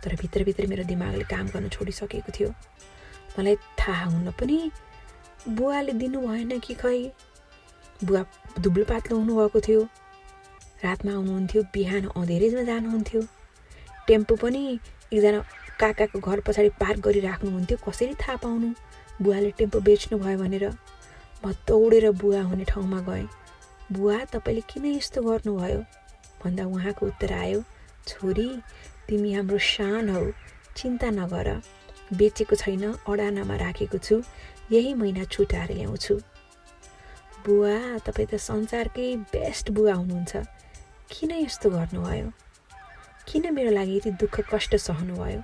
तर 0.04 0.14
भित्रभित्र 0.20 0.66
मेरो 0.66 0.84
दिमागले 0.84 1.24
काम 1.24 1.46
गर्न 1.48 1.68
छोडिसकेको 1.68 2.32
थियो। 2.38 2.48
मलाई 3.38 3.56
थाहा 3.56 4.04
हुन 4.04 4.30
पनि 4.30 4.70
बुवाले 5.48 5.92
दिनु 5.92 6.20
भएन 6.20 6.58
कि 6.58 6.74
खै? 6.74 7.12
बुवा 8.02 8.24
दुब्लो 8.60 8.84
पातलो 8.84 9.18
हुनुभएको 9.18 9.60
थियो। 9.60 9.82
रातमा 10.84 11.12
आउनुहुन्थ्यो 11.12 11.62
बिहान 11.74 12.04
अँधेरैमा 12.16 12.62
जानुहुन्थ्यो। 12.62 13.20
टेम्पो 14.06 14.34
पनि 14.36 14.62
एकजना 15.12 15.40
काकाको 15.80 16.18
घर 16.20 16.40
पछाडि 16.46 16.68
पार्क 16.80 16.98
गरिराख्नुहुन्थ्यो 17.06 17.78
कसरी 17.86 18.14
थाहा 18.14 18.36
पाउनु? 18.42 18.68
बुवाले 19.22 19.50
टेम्पो 19.58 19.80
बेच्नु 19.80 20.18
भयो 20.18 20.38
भनेर। 20.38 20.64
म 21.44 21.52
दौडेर 21.68 22.10
बुवा 22.10 22.40
हुने 22.42 22.64
ठाउँमा 22.64 23.00
गएँ। 23.08 23.28
बुवा 23.92 24.18
तपाईँले 24.32 24.62
किन 24.70 24.84
यस्तो 24.96 25.22
गर्नुभयो? 25.22 25.80
भन्दा 26.42 26.64
उहाँको 26.66 27.06
उत्तर 27.06 27.32
आयो 27.32 27.62
छोरी 28.08 28.48
तिमी 29.08 29.32
हाम्रो 29.32 29.58
शान 29.58 30.08
हौ 30.08 30.22
चिन्ता 30.76 31.10
नगर। 31.10 31.48
बेचेको 32.12 32.56
छैन 32.56 32.84
अडानामा 33.08 33.56
राखेको 33.56 33.98
छु 33.98 34.22
यही 34.72 34.94
महिना 34.94 35.24
छुटाएर 35.24 35.72
ल्याउँछु। 35.72 36.14
बुवा 37.46 37.98
तपाईँ 37.98 38.26
त 38.26 38.34
संसारकै 38.40 39.16
बेस्ट 39.16 39.70
बुवा 39.70 39.92
हुनुहुन्छ। 39.92 40.36
किन 41.10 41.30
यस्तो 41.30 41.70
गर्नुभयो? 41.70 42.28
किन 43.28 43.44
मेरो 43.54 43.70
लागि 43.70 43.96
यति 43.96 44.10
दुःख 44.10 44.36
कष्ट 44.52 44.76
सहनुभयो? 44.76 45.40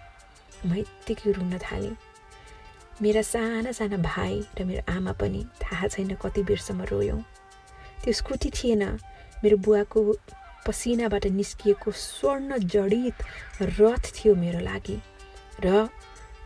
म 0.66 0.70
यत्तिकै 0.76 1.32
रुन 1.32 1.58
थालेँ। 1.58 1.96
मेरा 3.02 3.22
साना 3.22 3.72
साना 3.72 3.96
भाइ 3.96 4.42
र 4.58 4.64
मेरो 4.64 4.82
आमा 4.92 5.12
पनि 5.12 5.44
थाहा 5.62 5.86
छैन 5.88 6.14
कति 6.14 6.42
बेरसम्म 6.42 6.82
रोयौँ। 6.82 7.20
त्यो 8.04 8.12
स्कुटी 8.12 8.50
थिएन। 8.50 8.82
मेरो 9.44 9.56
बुवाको 9.56 10.00
पसिनाबाट 10.66 11.26
निस्किएको 11.26 11.90
स्वर्ण 11.90 12.58
जडित 12.64 13.16
रथ 13.80 14.04
थियो 14.16 14.34
मेरो 14.34 14.60
लागि। 14.60 14.96
र 15.64 15.88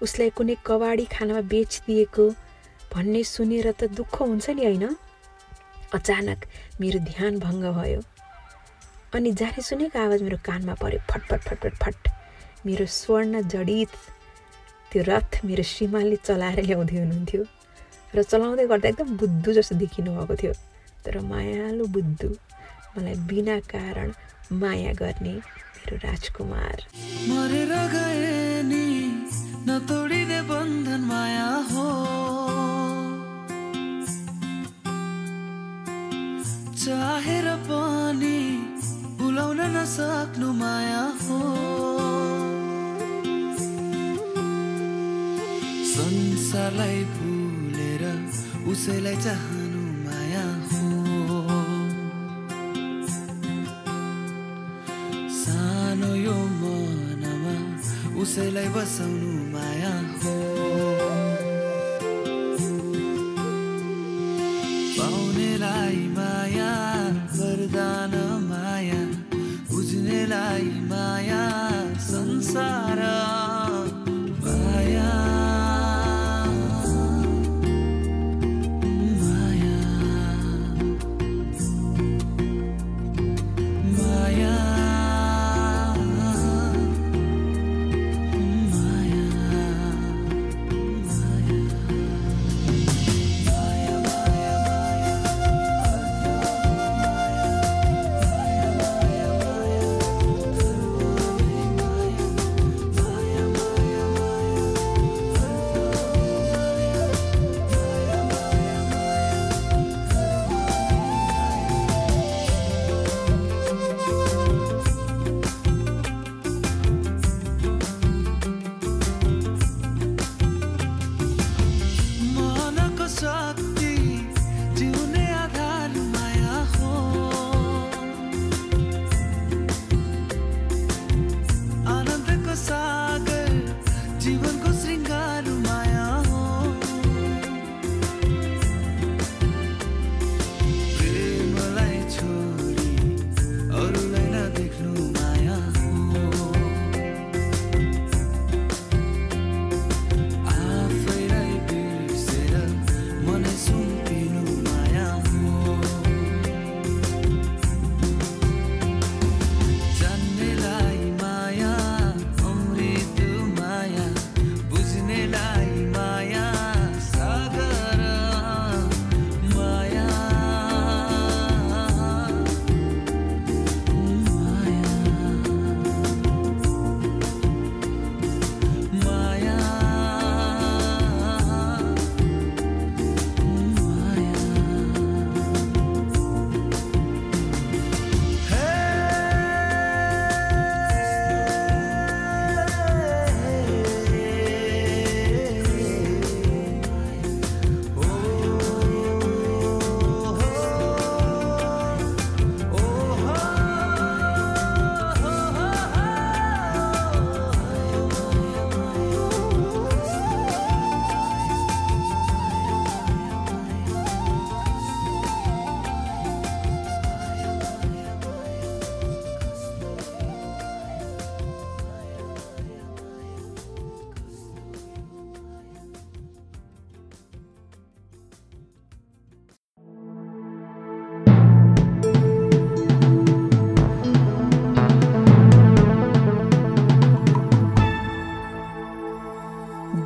उसलाई 0.03 0.31
कुनै 0.31 0.57
कबाडी 0.67 1.05
खानामा 1.05 1.41
बेचिदिएको 1.41 2.25
भन्ने 2.95 3.23
सुनेर 3.25 3.67
त 3.73 3.91
दुःख 3.91 4.15
हुन्छ 4.23 4.51
नि 4.51 4.65
होइन? 4.65 4.85
अचानक 5.95 6.45
मेरो 6.81 6.99
ध्यान 7.05 7.39
भङ्ग 7.39 7.65
भयो 7.79 8.01
अनि 9.15 9.31
जाने 9.41 9.63
सुनेको 9.63 9.99
आवाज 9.99 10.23
मेरो 10.23 10.39
कानमा 10.45 10.75
पऱ्यो 10.83 11.01
फटफट 11.11 11.41
फटफट 11.49 11.75
फट। 11.83 12.09
मेरो 12.67 12.87
स्वर्ण 12.91 13.43
जडित 13.53 13.93
त्यो 14.91 15.03
रथ 15.09 15.45
मेरो 15.45 15.63
श्रीमानले 15.63 16.17
चलाएर 16.25 16.61
ल्याउँदै 16.67 16.97
हुनुहुन्थ्यो 16.99 17.43
र 18.15 18.23
चलाउँदै 18.23 18.67
गर्दा 18.73 18.89
एकदम 18.89 19.17
बुद्धु 19.23 19.53
जस्तो 19.53 19.75
देखिनु 19.83 20.11
भएको 20.19 20.35
थियो। 20.43 20.53
तर 21.05 21.19
मायालु 21.31 21.87
बुद्धु 21.95 22.29
मलाई 22.97 23.15
बिना 23.31 23.59
कारण 23.71 24.13
माया 24.63 24.93
गर्ने 24.99 25.35
मेरो 25.35 25.97
राजकुमार। 26.07 26.77
उसैलाई 48.75 49.17
चाहनु 49.25 49.83
माया 50.05 50.47
हो। 50.71 50.83
सानो 55.43 56.11
यो 56.27 56.35
मनमा 56.61 57.55
उसैलाई 58.23 58.69
बसाउनु 58.75 59.31
माया 59.55 59.95